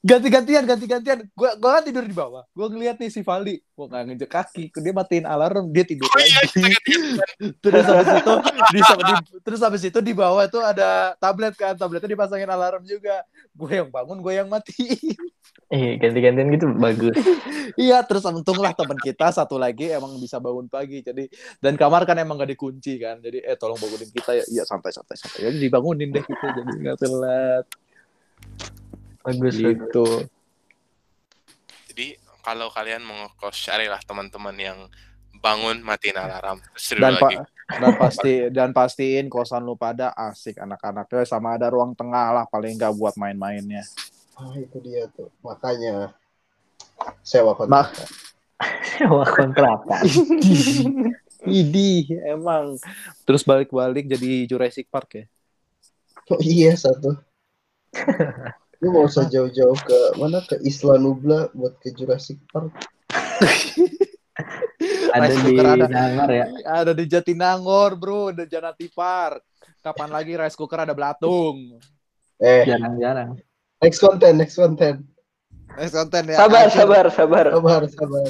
[0.00, 1.18] ganti-gantian ganti-gantian.
[1.36, 2.48] Gue gue kan tidur di bawah.
[2.56, 4.64] Gue ngeliat nih si Valdi gue nggak ngejek kaki.
[4.80, 6.64] Dia matiin alarm dia tidur Oh iya, lagi.
[7.64, 8.34] terus habis itu
[8.72, 11.76] di, di- terus habis itu di bawah tuh ada tablet kan.
[11.76, 13.24] Tabletnya dipasangin alarm juga.
[13.52, 15.16] Gue yang bangun gue yang matiin.
[15.70, 17.14] Iya, ganti-gantian gitu bagus.
[17.78, 21.04] iya terus untunglah teman kita satu lagi emang bisa bangun pagi.
[21.04, 21.28] Jadi
[21.62, 23.20] dan kamar kan emang gak dikunci kan.
[23.22, 24.44] Jadi eh tolong bangunin kita ya.
[24.48, 25.46] Iya santai santai santai.
[25.46, 27.66] Jadi dibangunin deh gitu jadi nggak telat
[29.20, 29.54] Bagus.
[29.56, 29.60] bagus.
[29.60, 30.06] gitu
[31.92, 32.06] Jadi
[32.40, 34.78] kalau kalian mau ngekos carilah teman-teman yang
[35.40, 36.58] bangun matiin alarm
[36.96, 37.36] dan lagi.
[37.36, 42.44] pa- dan pasti dan pastiin kosan lu pada asik anak-anaknya sama ada ruang tengah lah
[42.50, 43.84] paling nggak buat main-mainnya
[44.40, 45.28] Ah, itu dia tuh.
[45.44, 46.16] Makanya
[47.20, 48.08] sewa kontrakan.
[48.96, 50.04] Sewa kontrakan.
[51.44, 52.76] Idih emang
[53.24, 55.24] terus balik-balik jadi Jurassic Park ya
[56.28, 57.16] Oh iya satu.
[58.80, 62.72] Lu mau usah jauh-jauh ke mana ke Isla Nubla buat ke Jurassic Park.
[65.10, 65.86] ada Rice di ada.
[65.86, 66.44] Nangor ya.
[66.64, 69.42] ada di Jatinangor bro ada Janati Park
[69.80, 71.76] kapan lagi rice cooker ada belatung
[72.36, 73.36] Eh, Jarang-jarang.
[73.78, 75.04] next konten, next konten.
[75.76, 76.72] Next konten ya Sabar, Hancur.
[76.72, 77.44] sabar, sabar.
[77.52, 78.26] Sabar, sabar.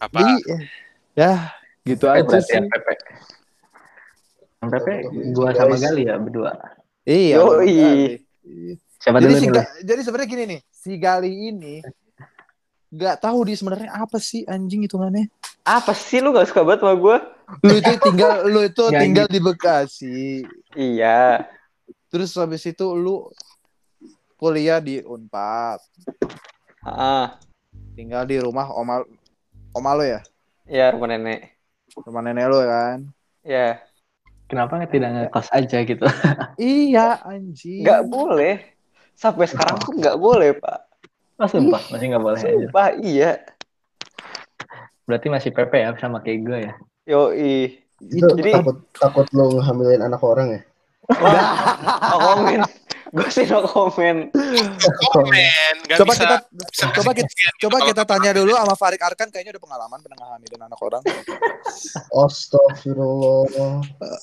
[0.00, 0.16] Apa?
[0.16, 0.32] jadi
[1.12, 1.32] ya
[1.84, 2.86] gitu Eh, aja sih MPP.
[4.62, 4.86] MPP
[5.34, 6.56] gua sama Gali ya berdua.
[7.04, 7.44] iya Yoi.
[7.44, 7.76] berarti.
[9.04, 9.66] Siapa jadi dulu si nih?
[9.84, 11.74] Jadi sebenarnya gini nih si Gali ini
[12.94, 15.26] nggak tahu dia sebenarnya apa sih anjing hitungannya
[15.66, 17.16] Apa sih lu gak suka banget sama gue?
[17.64, 20.20] Lu itu tinggal lu itu Nggak tinggal di Bekasi.
[20.76, 21.48] Iya.
[22.12, 23.32] Terus habis itu lu
[24.36, 25.80] kuliah di Unpad.
[26.84, 27.40] Ah,
[27.96, 29.00] Tinggal di rumah oma
[29.72, 30.20] oma lu ya?
[30.68, 31.56] ya rumah nenek.
[31.96, 32.98] Rumah nenek lu kan?
[33.40, 33.80] Ya.
[34.44, 36.04] Kenapa nggak tidak ngekos aja gitu?
[36.60, 37.88] Iya, anjing.
[37.88, 38.73] Nggak boleh.
[39.14, 40.78] Sampai sekarang pun nggak boleh, Pak.
[41.34, 42.50] Oh, sumpah, masih nggak boleh aja.
[42.50, 43.30] Sumpah, iya.
[45.04, 46.72] Berarti masih PP ya sama kayak gue ya.
[47.04, 47.56] Yoi.
[48.00, 50.60] Itu Jadi- takut takut lo ngehamilin anak orang ya?
[51.20, 51.44] Wah,
[52.00, 52.60] no komen.
[53.14, 54.32] Gue sih no komen.
[55.12, 56.22] Komen, Coba bisa.
[56.24, 59.98] kita bisa coba kita gitu coba kita tanya dulu sama Farid Arkan kayaknya udah pengalaman
[60.02, 61.02] pernah ngehamilin anak orang.
[62.10, 63.74] Astagfirullah.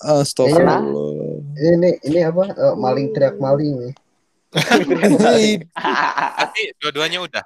[0.03, 0.81] Astagfirullah.
[1.55, 2.43] Ini ini apa?
[2.51, 3.93] Eh, maling teriak maling nih.
[6.41, 7.43] Tapi dua-duanya udah.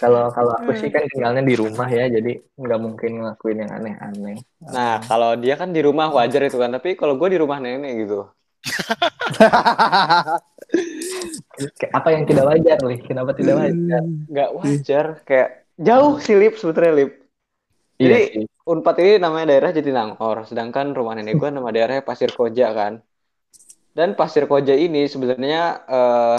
[0.00, 4.40] Kalau kalau aku sih kan tinggalnya di rumah ya, jadi nggak mungkin ngelakuin yang aneh-aneh.
[4.64, 6.72] Nah, kalau dia kan di rumah wajar itu kan.
[6.72, 8.32] Tapi kalau gue di rumah nenek gitu.
[11.98, 13.04] Apa yang tidak wajar, Lih?
[13.04, 14.02] Kenapa tidak wajar?
[14.30, 15.20] Nggak wajar.
[15.28, 17.12] Kayak jauh sih, Lip, sebetulnya, Lip.
[18.00, 18.44] Iya Jadi, sih.
[18.62, 20.48] Unpad ini namanya daerah Jatinangor.
[20.48, 23.02] Sedangkan rumah nenek gue nama daerahnya Pasir Koja kan.
[23.92, 26.38] Dan Pasir Koja ini sebenarnya eh,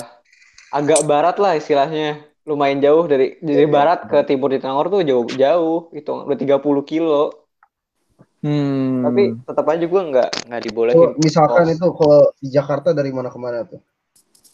[0.74, 2.22] agak barat lah istilahnya.
[2.44, 5.96] Lumayan jauh dari dari barat ke timur Jatinangor tuh jauh-jauh.
[5.96, 7.48] Itu udah 30 kilo.
[8.44, 9.00] Hmm.
[9.08, 11.16] Tapi tetap aja gue nggak nggak dibolehin.
[11.24, 11.80] misalkan kos.
[11.80, 13.80] itu kalau di Jakarta dari mana ke mana tuh?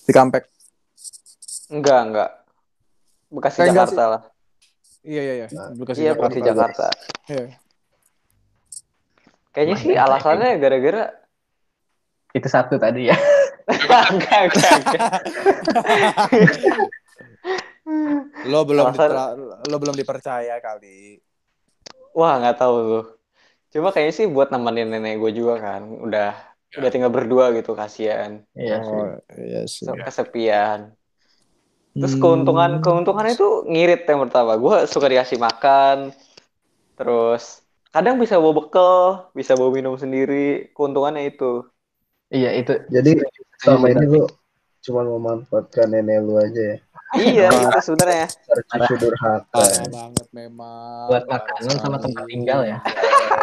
[0.09, 0.49] di Kampek.
[1.69, 2.29] Enggak, enggak.
[3.29, 4.21] Bekasi Kayak Jakarta lah.
[5.05, 5.47] Iya iya iya.
[5.77, 6.25] Bekasi Iya, Jakarta.
[6.25, 6.87] Bekasi Jakarta.
[7.29, 7.45] Iya.
[9.53, 11.03] Kayaknya sih alasannya gara-gara
[12.33, 13.17] Itu satu tadi ya.
[13.69, 15.11] enggak, enggak, enggak.
[18.45, 18.93] Lo belum
[19.65, 21.17] lo belum dipercaya kali.
[22.13, 23.05] Wah, nggak tahu tuh.
[23.69, 25.85] Cuma kayaknya sih buat nemenin nenek gue juga kan.
[25.85, 26.33] Udah
[26.77, 28.45] udah tinggal berdua gitu, kasihan.
[28.53, 28.81] Iya.
[28.81, 29.85] Oh, iya sih.
[29.85, 30.93] So, kesepian.
[31.97, 32.21] Terus Hmm.
[32.21, 34.57] keuntungan keuntungannya itu ngirit yang pertama.
[34.57, 36.13] Gue suka dikasih makan.
[36.93, 38.97] Terus kadang bisa bawa bekal,
[39.33, 40.69] bisa bawa minum sendiri.
[40.77, 41.65] Keuntungannya itu.
[42.29, 42.73] Iya itu.
[42.87, 43.11] Jadi
[43.59, 44.21] selama ini lu
[44.79, 46.77] cuma memanfaatkan nenek lu aja ya.
[47.17, 48.29] Iya, itu sebenarnya.
[48.69, 49.65] Cucu durhaka.
[49.89, 51.09] Banget memang.
[51.09, 52.77] Buat makanan sama tempat tinggal ya.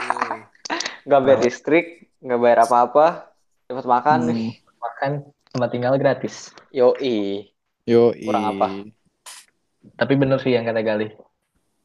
[1.07, 1.87] Nggak bayar listrik,
[2.19, 3.31] nggak bayar apa-apa.
[3.67, 4.29] Dapat makan Hmm.
[4.31, 4.51] nih.
[4.79, 5.11] Makan
[5.51, 6.51] tempat tinggal gratis.
[6.71, 7.47] Yoi.
[7.87, 8.67] Yo, Kurang apa?
[9.95, 11.11] Tapi bener sih yang kata Gali.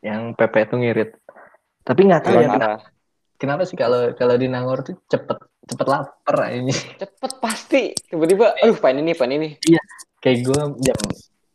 [0.01, 1.09] Yang PP itu ngirit.
[1.81, 2.77] Tapi nggak tahu ya kenapa,
[3.37, 6.73] kenapa sih kalau kalau di Nangor tuh cepet cepet lapar ini.
[6.97, 7.83] Cepet pasti.
[7.93, 9.49] Tiba-tiba, aduh pengen ini, pengen ini.
[10.17, 10.99] Kayak gue jam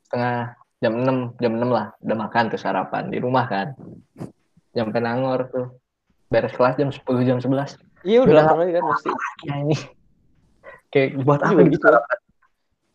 [0.04, 0.36] setengah
[0.76, 3.72] jam 6 jam 6 lah udah makan tuh sarapan di rumah kan.
[4.70, 5.66] Jam ke Nangor tuh
[6.26, 8.42] beres kelas jam 10 jam 11 Iya udah Udah.
[8.44, 9.08] lapar lagi kan pasti.
[9.42, 9.76] ya ini
[10.88, 11.74] kayak buat Iya, apa begitu.
[11.78, 11.86] gitu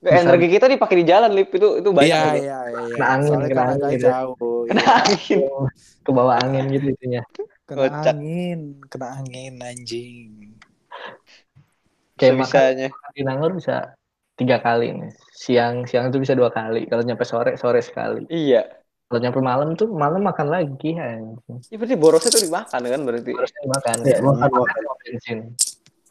[0.01, 2.09] Nggak, energi kita dipakai di jalan lip itu itu banyak.
[2.09, 2.41] Iya, gitu.
[2.41, 2.82] iya, iya.
[2.89, 4.05] Kena angin, Soalnya kena kan angin gitu.
[4.09, 4.59] jauh.
[4.66, 5.39] Kena angin.
[6.01, 7.22] ke bawah angin gitu itunya
[7.64, 8.05] Kena Kocak.
[8.09, 8.59] angin,
[8.89, 10.30] kena angin anjing.
[12.22, 12.88] Kayak makan Sebisanya.
[13.12, 13.98] di Nangor bisa
[14.34, 18.62] tiga kali nih siang siang itu bisa dua kali kalau nyampe sore sore sekali Iya.
[19.06, 23.32] kalau nyampe malam tuh malam makan lagi anjing Ya berarti borosnya tuh dimakan kan berarti.
[23.32, 25.40] harusnya makan Ya, ya, makan, makan bensin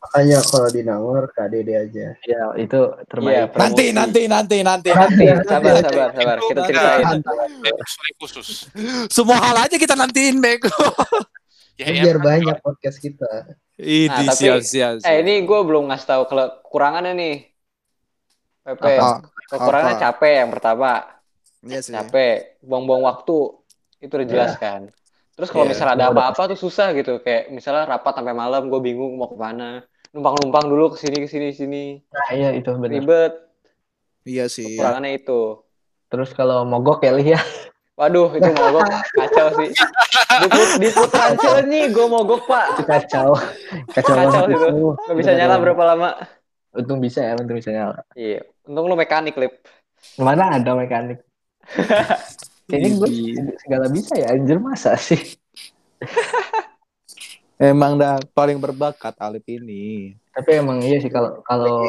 [0.01, 2.07] Makanya kalau di Nangor KDD aja.
[2.19, 3.61] ya itu Iya, terbaik promosi.
[3.61, 4.89] Nanti, nanti, nanti, nanti.
[4.91, 6.37] Nanti, Sabar, sabar, sabar.
[6.41, 7.21] Kita ceritain.
[8.17, 8.49] Khusus.
[9.09, 10.73] Semua hal aja kita nantiin, Beko.
[11.77, 13.29] Ya, Kan ya, biar banyak podcast kita.
[13.81, 15.09] Ini Nah, tapi- siap, siap, siap.
[15.09, 17.37] Eh ini gue belum ngasih tahu kalau kekurangannya nih.
[18.61, 18.93] Pepe.
[19.01, 19.25] Apa?
[19.49, 20.05] Kekurangannya Apa?
[20.13, 20.91] capek yang pertama.
[21.65, 21.93] Iya sih.
[21.93, 23.39] Capek, buang-buang waktu.
[23.99, 24.93] Itu udah jelas kan.
[25.33, 27.25] Terus kalau Iya, misalnya ada apa-apa tuh susah gitu.
[27.25, 29.81] Kayak misalnya rapat sampai malam, gue bingung mau ke mana.
[30.13, 31.85] Numpang-numpang dulu ke sini ke sini sini.
[32.13, 33.33] nah iya itu benar Ribet.
[34.23, 34.77] Iya sih.
[34.77, 35.65] Kekurangannya itu.
[36.11, 37.41] terus kalau mogok ya Lih ya
[38.01, 39.69] Waduh, itu mogok kacau sih.
[40.41, 41.37] Di, put, di putaran
[41.69, 42.67] nih, gue mogok pak.
[42.73, 43.37] itu kacau
[43.93, 44.89] kacau, Kacau banget itu.
[44.97, 46.11] Gak bisa nyala berapa lama.
[46.71, 49.59] untung bisa ya untung bisa nyala Iya, untung lu mekanik lip.
[50.17, 51.19] mana ada mekanik
[52.71, 53.09] kayaknya gue
[53.61, 55.19] segala bisa ya anjir masa sih
[57.61, 60.15] Emang dah paling berbakat Alip ini.
[60.31, 61.85] tapi emang iya sih kalau kalau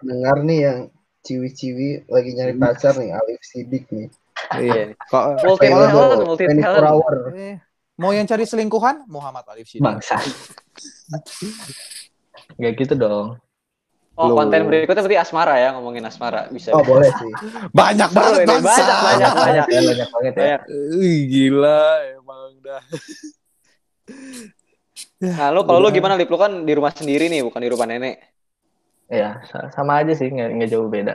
[0.00, 0.78] dengar nih yang
[1.20, 4.08] ciwi-ciwi lagi nyari pacar nih Alif Sidik nih.
[4.52, 4.82] Iya.
[5.02, 6.84] Kok Multi talent, multi 24 talent.
[7.32, 7.54] eh,
[7.96, 9.84] mau yang cari selingkuhan Muhammad Alif Syidiki.
[9.84, 10.16] bangsa
[12.56, 13.36] Gak gitu dong
[14.14, 14.36] Oh, Loh.
[14.36, 16.44] konten berikutnya berarti asmara ya, ngomongin asmara.
[16.46, 16.76] Bisa.
[16.76, 17.32] Oh boleh sih.
[17.72, 18.68] Banyak banget bangsa.
[18.68, 20.60] banyak, banyak, banyak ya banyak banget ya Banyak.
[21.26, 21.82] Gila
[22.12, 22.82] emang dah.
[25.20, 26.28] Nah, lu kalau lu gimana Lip?
[26.28, 28.20] Lu kan di rumah sendiri nih, bukan di rumah nenek.
[29.08, 31.14] Ya, sa- sama aja sih, nggak nggak jauh beda.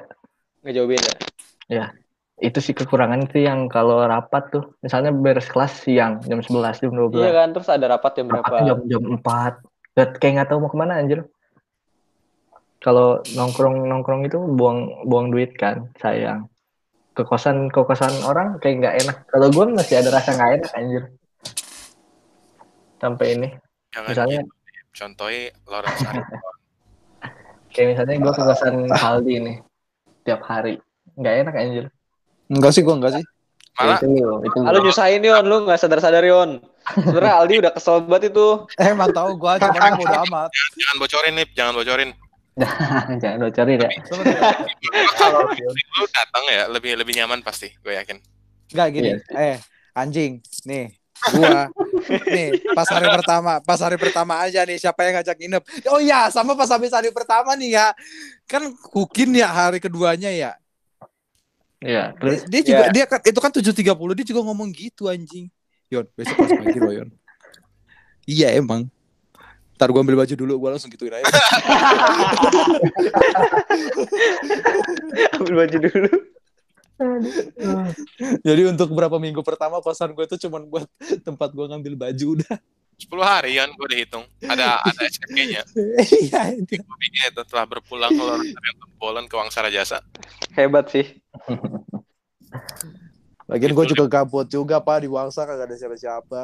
[0.66, 1.12] Nggak jauh beda.
[2.36, 6.92] Itu sih kekurangan itu yang kalau rapat tuh, misalnya beres kelas siang jam 11, jam
[6.92, 7.16] 12.
[7.24, 8.60] Iya kan, terus ada rapat jam berapa?
[8.68, 9.64] jam jam 4.
[9.96, 11.24] Gak, kayak nggak tahu mau ke mana anjir.
[12.84, 16.52] Kalau nongkrong nongkrong itu buang buang duit kan, sayang.
[17.16, 19.18] Ke kosan ke kosan orang kayak nggak enak.
[19.32, 21.04] Kalau gue masih ada rasa nggak enak anjir.
[23.00, 23.50] Sampai ini,
[23.96, 24.54] Jangan misalnya gitu.
[24.96, 26.04] Contohnya Lawrence
[27.76, 29.58] kayak misalnya gue ke kosan Aldi nih
[30.28, 30.76] tiap hari,
[31.16, 31.86] nggak enak anjir.
[32.52, 33.26] Enggak sih, gua enggak sih.
[33.76, 34.08] Malah itu
[34.48, 34.60] itu.
[34.64, 36.64] Ah, lu nyusahin Yon, lu nggak sadar-sadar Yon.
[36.96, 38.48] Sebenernya Aldi udah kesel banget itu.
[38.80, 40.50] Eh, emang tahu gua cuma bodo amat.
[40.80, 42.12] jangan bocorin nih, jangan bocorin.
[43.22, 43.90] Jangan bocorin ya.
[45.20, 48.16] Kalau lu datang ya lebih lebih nyaman pasti, gue yakin.
[48.72, 49.10] Enggak gini.
[49.12, 49.58] Iya Eh,
[49.92, 50.40] anjing.
[50.64, 50.96] Nih,
[51.36, 51.68] gua
[52.32, 55.64] nih pas hari pertama, pas hari pertama aja nih siapa yang ngajak nginep.
[55.92, 57.92] Oh iya, sama pas habis hari pertama nih ya.
[58.48, 60.56] Kan kukin ya hari keduanya ya.
[61.86, 62.92] Iya, terus Dia juga Ya.
[62.92, 65.54] dia kan itu kan 7.30 dia juga ngomong gitu anjing.
[65.94, 67.10] Yon, besok pas pagi loh Yon.
[68.26, 68.90] Iya emang.
[69.76, 71.22] Ntar gua ambil baju dulu, gua langsung gituin aja.
[75.36, 76.12] Ambil baju dulu.
[78.40, 80.88] Jadi untuk berapa minggu pertama kosan gue itu cuma buat
[81.22, 82.56] tempat gua ngambil baju udah.
[82.96, 84.24] 10 hari kan gue udah hitung.
[84.40, 85.68] Ada ada SKP-nya.
[86.00, 86.80] Iya, itu.
[86.80, 90.00] Gue bikin itu telah berpulang ke Arifon Poland ke Wangsara Jasa.
[90.56, 91.04] Hebat sih.
[93.46, 96.42] Lagian gue juga gabut juga pak di Wangsa kagak ada siapa-siapa.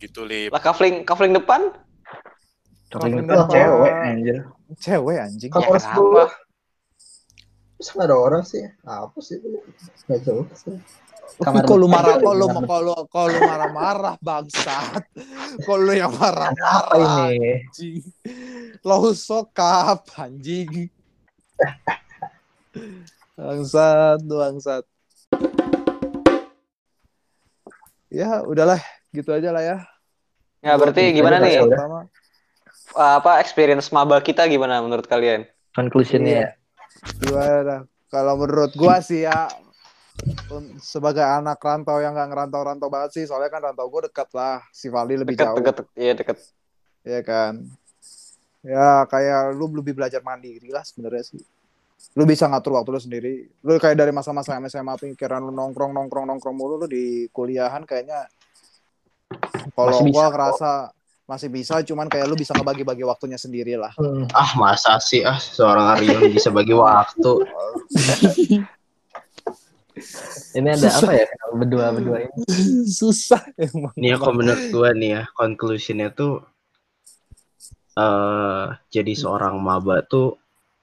[0.00, 0.50] Gitu lip.
[0.52, 1.72] Lah kafling kafling depan?
[2.88, 3.48] Kafling depan.
[3.52, 4.36] cewek anjir.
[4.80, 5.50] Cewek anjing.
[5.52, 6.26] Kan Ya.
[7.74, 8.64] Terus nggak ada orang sih.
[8.86, 9.48] Apa sih itu?
[10.08, 10.78] Nggak jauh sih.
[11.42, 15.02] Kamar Kalau lu marah, kalau kalau kalau marah-marah bangsat.
[15.66, 17.66] Kalau yang Apa marah-marah ini?
[17.66, 18.02] anjing.
[18.86, 20.88] Lo sokap anjing.
[23.34, 24.86] Bangsat, bangsat.
[28.06, 28.78] Ya, udahlah,
[29.10, 29.76] gitu aja lah ya.
[30.62, 31.58] Ya berarti gimana nih?
[31.66, 32.06] Pertama,
[32.94, 35.50] Apa experience maba kita gimana menurut kalian?
[35.74, 36.50] Conclusionnya ya.
[37.18, 37.90] Gimana?
[38.06, 39.50] Kalau menurut gua sih ya
[40.78, 44.86] sebagai anak rantau yang nggak ngerantau-rantau banget sih, soalnya kan rantau gua dekat lah, si
[44.86, 46.38] Valdi lebih Deket, jauh, deket, iya deket.
[47.02, 47.66] ya kan?
[48.62, 51.42] Ya kayak lu lebih belajar mandiri lah sebenarnya sih.
[52.12, 53.32] Lu bisa ngatur waktu lu sendiri.
[53.64, 58.28] Lu kayak dari masa-masa SMA pikiran lu nongkrong nongkrong nongkrong mulu lu di kuliahan kayaknya
[59.72, 60.32] kalau gua kok.
[60.36, 60.70] ngerasa
[61.24, 63.96] masih bisa, cuman kayak lu bisa ngebagi-bagi waktunya sendiri lah.
[63.96, 64.28] Hmm.
[64.36, 67.32] Ah masa sih ah seorang Aryon bisa bagi waktu.
[70.54, 72.42] Ini ada apa ya berdua berdua ini?
[72.86, 73.94] Susah emang.
[73.94, 76.42] Nih ya kalau menurut gue nih ya conclusionnya tuh
[77.94, 80.34] eh jadi seorang maba tuh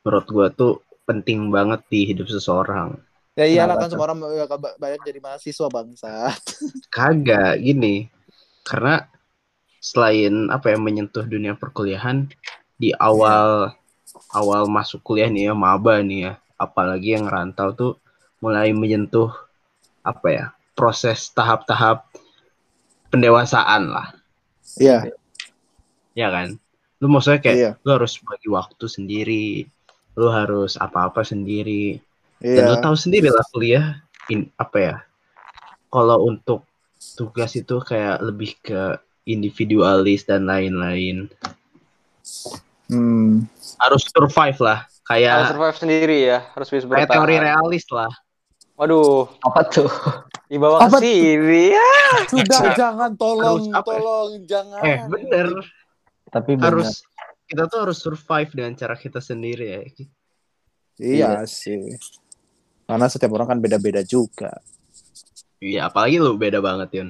[0.07, 0.73] menurut gue tuh
[1.05, 2.97] penting banget di hidup seseorang.
[3.39, 4.19] Ya iyalah Kenapa kan semua orang
[4.59, 6.11] ba- banyak jadi mahasiswa bangsa.
[6.95, 8.11] Kagak gini.
[8.61, 9.07] Karena
[9.81, 12.29] selain apa ya menyentuh dunia perkuliahan
[12.77, 13.73] di awal
[14.29, 17.93] awal masuk kuliah nih ya maba nih ya, apalagi yang rantau tuh
[18.43, 19.33] mulai menyentuh
[20.05, 20.45] apa ya
[20.77, 22.05] proses tahap-tahap
[23.11, 24.07] pendewasaan lah,
[24.79, 25.11] Iya,
[26.15, 26.47] ya kan?
[27.01, 29.45] Lu maksudnya kayak iya, lu harus bagi waktu sendiri,
[30.13, 31.97] lu harus apa-apa sendiri,
[32.39, 32.83] dan lu iya.
[32.83, 33.85] tahu sendiri lah kuliah
[34.27, 34.95] in, apa ya
[35.87, 36.67] kalau untuk
[37.15, 41.29] tugas itu kayak lebih ke individualis dan lain-lain
[42.91, 43.47] Hmm.
[43.79, 47.47] harus survive lah Harus kayak survive sendiri ya, harus bisa kayak teori bertahan.
[47.47, 48.11] realis lah
[48.75, 49.91] Waduh, Apa tuh?
[50.49, 51.91] dibawa Apa ke sini ya.
[52.27, 54.81] Sudah jangan tolong, Harus apa tolong jangan.
[54.81, 55.47] eh bener
[56.27, 56.65] Tapi benar.
[56.67, 56.89] harus
[57.51, 59.81] kita tuh harus survive dengan cara kita sendiri ya
[60.97, 61.99] Iya sih.
[62.85, 64.55] Karena setiap orang kan beda-beda juga.
[65.59, 67.09] iya apalagi lu beda banget Yun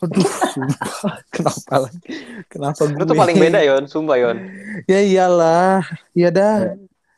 [0.00, 1.20] Aduh, sumpah.
[1.34, 2.00] Kenapa lagi?
[2.48, 2.96] Kenapa gue?
[2.96, 4.36] Lu tuh paling beda Yon, sumpah Yon.
[4.88, 5.84] Ya iyalah.
[6.16, 6.56] Iya dah.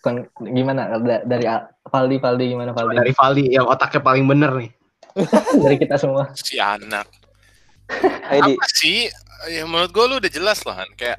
[0.02, 1.46] Kon- gimana Da- dari
[1.86, 2.98] Valdi Valdi gimana Valdi?
[2.98, 4.70] dari Valdi yang otaknya paling bener nih
[5.62, 6.34] Dari kita semua.
[6.34, 7.06] Si anak.
[8.26, 9.06] Apa sih?
[9.46, 11.18] Ya menurut gue lu udah jelas lah kan kayak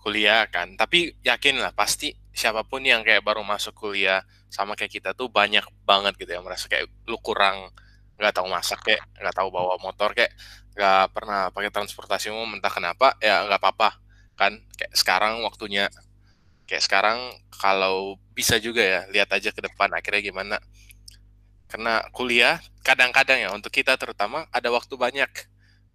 [0.00, 0.74] kuliah kan.
[0.80, 5.28] Tapi yakin lah pasti siapa pun yang kayak baru masuk kuliah sama kayak kita tuh
[5.28, 7.70] banyak banget gitu yang merasa kayak lu kurang
[8.20, 10.32] nggak tahu masak kayak nggak tahu bawa motor kayak
[10.76, 14.00] nggak pernah pakai transportasi umum entah kenapa ya nggak apa-apa
[14.36, 14.56] kan.
[14.76, 15.86] Kayak sekarang waktunya
[16.64, 17.18] kayak sekarang
[17.52, 20.56] kalau bisa juga ya lihat aja ke depan akhirnya gimana.
[21.70, 25.30] Karena kuliah kadang-kadang ya untuk kita terutama ada waktu banyak.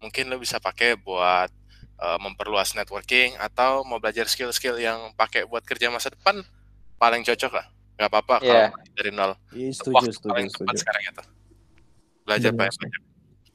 [0.04, 1.50] Mungkin lo bisa pakai buat
[1.96, 6.44] eh, memperluas networking atau mau belajar skill-skill yang pakai buat kerja masa depan
[6.96, 7.66] paling cocok lah
[7.96, 8.92] nggak apa-apa kalau Iya.
[8.94, 10.68] dari nol Iya, setuju, waktu setuju, paling setuju.
[10.68, 11.24] tepat sekarang itu
[12.26, 13.02] belajar Benar banyak.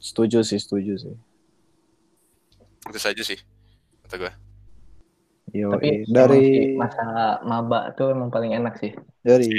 [0.01, 1.15] Setuju sih, setuju sih.
[2.81, 3.37] itu saja sih
[4.03, 4.33] kata gue
[5.51, 7.05] Yo, Tapi dari emang sih masa
[7.43, 8.95] maba tuh emang paling enak sih.
[9.21, 9.51] dari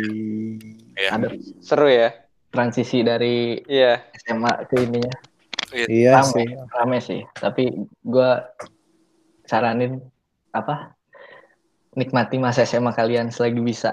[0.95, 1.09] Iya.
[1.13, 1.27] Ada
[1.59, 2.15] Seru ya.
[2.47, 3.99] transisi dari Iya.
[4.17, 5.11] SMA ke ininya
[5.87, 6.47] iya rame, sih.
[6.69, 7.21] rame sih.
[7.33, 7.63] Tapi
[8.01, 8.43] gua
[9.43, 9.99] saranin
[10.49, 10.95] apa?
[11.91, 13.91] Nikmati masa SMA kalian selagi bisa.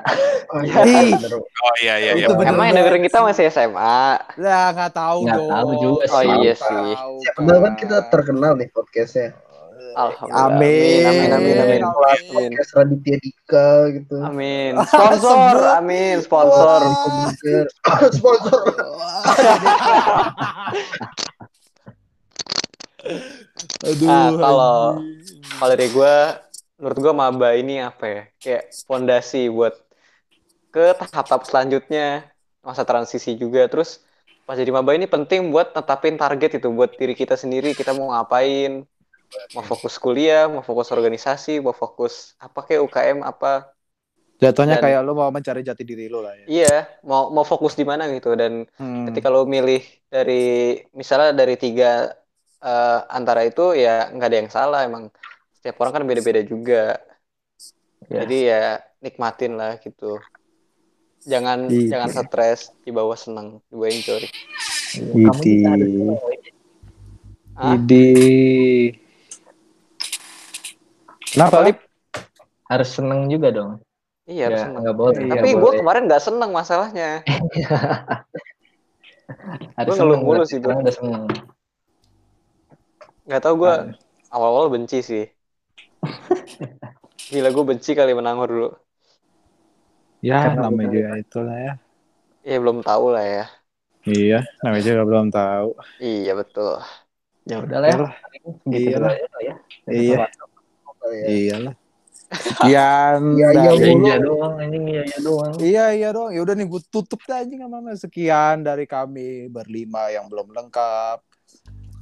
[0.49, 0.87] Oh iya
[1.83, 3.99] iya iya Itu bener Emang yang dengerin kita masih SMA.
[4.39, 5.51] lah nggak tahu Nggak dong.
[5.51, 6.31] tahu juga Oh sih.
[6.41, 6.91] iya sih.
[6.95, 9.35] tahu, Padahal kan kita terkenal nih podcastnya.
[9.99, 10.47] Alhamdulillah.
[10.47, 11.03] Amin.
[11.03, 11.59] Amin, amin, amin.
[11.59, 11.83] Amin.
[11.83, 12.51] Amin.
[12.55, 14.15] Podcast Raditya Dika gitu.
[14.23, 14.73] Amin.
[14.87, 16.17] Sponsor, amin.
[16.23, 16.81] Sponsor.
[18.15, 18.63] Sponsor.
[23.85, 24.07] Aduh.
[24.07, 24.93] Ah, kalau-.
[25.59, 26.15] Kalau dari gue,
[26.79, 28.23] menurut gue maba ini apa ya?
[28.39, 29.75] Kayak fondasi buat
[30.69, 32.29] ke tahap-tahap selanjutnya
[32.61, 33.67] masa transisi juga.
[33.67, 34.05] Terus
[34.45, 37.73] pas jadi maba ini penting buat tetapin target itu buat diri kita sendiri.
[37.73, 38.85] Kita mau ngapain?
[39.53, 43.77] Mau fokus kuliah, mau fokus organisasi, mau fokus apa kayak UKM apa?
[44.39, 46.47] Jatuhnya Dan- kayak lu mau mencari jati diri lu lah ya.
[46.47, 49.05] Iya, mau mau fokus di mana gitu dan Hmm.
[49.11, 52.09] ketika lo milih dari misalnya dari tiga
[52.61, 55.09] eh, antara itu ya nggak ada yang salah emang
[55.53, 56.99] setiap orang kan beda-beda juga
[58.07, 58.25] Ya.
[58.25, 58.63] jadi ya
[58.99, 60.19] nikmatin lah gitu
[61.21, 61.93] jangan Iya.
[61.93, 64.23] jangan stres dibawa seneng dibawa enjoy
[64.97, 66.49] Kamu juga harus Idi.
[67.59, 68.09] Idi.
[71.29, 71.59] Kenapa?
[71.59, 71.79] Apa, Lip?
[72.65, 73.71] harus seneng juga dong.
[74.25, 75.19] iya harus Ya, seneng nggak boleh.
[75.19, 77.11] Iya, tapi gue kemarin nggak seneng masalahnya
[79.77, 81.23] harus gua ngeluh seneng, mulu sih, sekarang udah seneng.
[83.29, 83.93] Nggak tahu gue Ah.
[84.35, 85.25] awal-awal benci sih
[87.33, 88.69] gila gue benci kali menangor dulu
[90.19, 91.73] Ya, Karena namanya juga itulah ya.
[92.49, 93.45] ya belum tahu lah ya
[94.09, 95.69] Iya, namanya juga belum tahu.
[96.01, 96.81] iya betul
[97.49, 97.99] Ya udah lah ya.
[98.69, 99.13] Gitu Iya lah.
[99.17, 99.55] ya.
[99.89, 100.17] Iya.
[101.09, 101.27] Ya.
[101.29, 101.75] Iyalah.
[102.69, 102.89] Iya,
[103.25, 105.53] iya, Iya iya doang anjing iya iya doang.
[105.61, 106.29] Iya iya dong.
[106.37, 107.79] Ya udah nih gue tutup dah anjing sama.
[107.97, 111.19] Sekian dari kami berlima yang belum lengkap.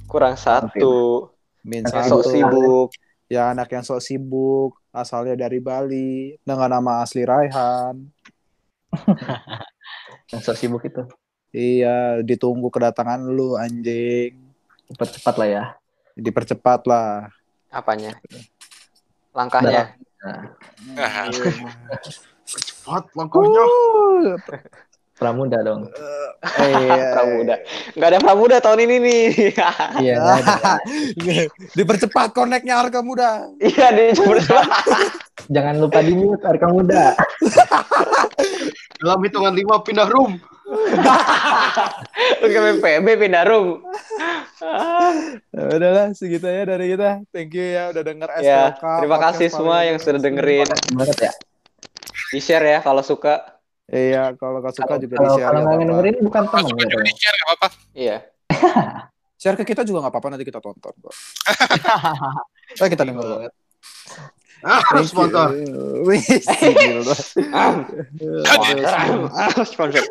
[0.07, 1.27] Kurang satu
[1.67, 2.23] Min satu.
[2.23, 2.89] sibuk
[3.27, 4.79] Ya anak yang sok sibuk.
[4.95, 6.39] Asalnya dari Bali.
[6.47, 8.07] Dengan nama asli Raihan.
[10.31, 11.03] Yang sok sibuk itu.
[11.51, 14.31] Iya, ditunggu kedatangan lu anjing.
[14.87, 15.63] Cepat-cepat lah ya.
[16.15, 17.27] Dipercepat lah.
[17.67, 18.15] apanya
[19.35, 19.91] langkahnya
[20.23, 20.39] Nah,
[20.95, 21.27] Ah,
[22.47, 23.59] Cepat langkahnya.
[23.59, 24.39] Uh,
[25.17, 25.89] pramuda dong.
[26.61, 27.17] iya.
[27.17, 27.55] pramuda
[27.97, 29.23] nggak ada pramuda tahun ini nih
[30.05, 30.77] Iya ada.
[31.77, 33.49] Dipercepat koneknya harga muda.
[33.57, 34.37] iya cuma
[35.47, 37.13] Jangan lupa di mute Arka Muda.
[38.99, 40.35] Dalam hitungan lima pindah room.
[42.43, 43.79] lu ke PB pindah room
[45.55, 47.23] Ya udahlah segitu ya dari kita.
[47.31, 51.33] Thank you ya udah denger ya terima kasih semua yang sudah dengerin Banget ya.
[52.35, 53.56] di share ya kalau suka
[53.87, 55.47] Iya, kalau gak suka Kalau juga kalau di-share.
[55.47, 55.85] kalau nggak nggak apa-apa.
[55.87, 56.91] dengerin bukan Kalau teman suka gitu.
[56.91, 57.67] juga di share nggak apa-apa.
[57.93, 58.17] iya
[59.37, 61.13] Share ke kita juga nggak apa-apa nanti kita tonton kok.
[62.75, 63.53] Eh kita denger banget.
[64.59, 65.53] Ah, sponsor.
[66.09, 66.25] Wih,
[66.73, 67.13] gila.
[69.63, 70.01] sponsor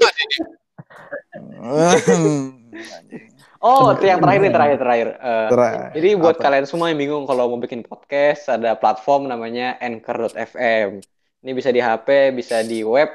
[3.58, 5.80] oh itu yang terakhir nih terakhir terakhir Eh, Terakhir.
[5.92, 6.42] Jadi buat Apa?
[6.46, 11.02] kalian semua yang bingung kalau mau bikin podcast, ada platform namanya Anchor.fm.
[11.42, 13.10] Ini bisa di HP, bisa di web.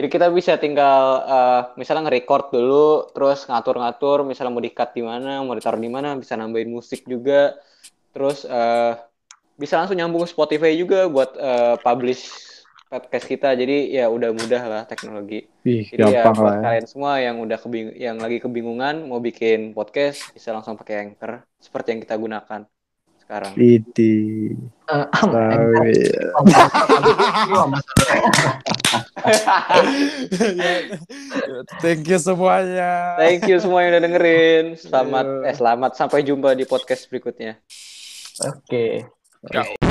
[0.00, 5.44] Jadi kita bisa tinggal eh, misalnya nge-record dulu, terus ngatur-ngatur, misalnya mau di-cut di mana,
[5.44, 7.60] mau ditaruh di mana, bisa nambahin musik juga.
[8.16, 8.96] Terus eh,
[9.60, 12.32] bisa langsung nyambung ke Spotify juga buat eh, publish
[12.88, 13.52] podcast kita.
[13.52, 15.44] Jadi ya udah mudah lah teknologi.
[15.68, 16.64] Ih, Jadi ya buat ya.
[16.64, 21.44] kalian semua yang udah kebing yang lagi kebingungan mau bikin podcast bisa langsung pakai Anchor
[21.60, 22.64] seperti yang kita gunakan
[23.30, 23.54] sekarang.
[23.54, 24.50] Idi.
[24.90, 25.06] Eh,
[25.94, 26.34] ya.
[31.78, 33.14] Thank you semuanya.
[33.22, 34.74] Thank you semua yang udah dengerin.
[34.74, 37.54] Selamat eh selamat sampai jumpa di podcast berikutnya.
[38.42, 39.06] Oke.
[39.46, 39.89] Ciao.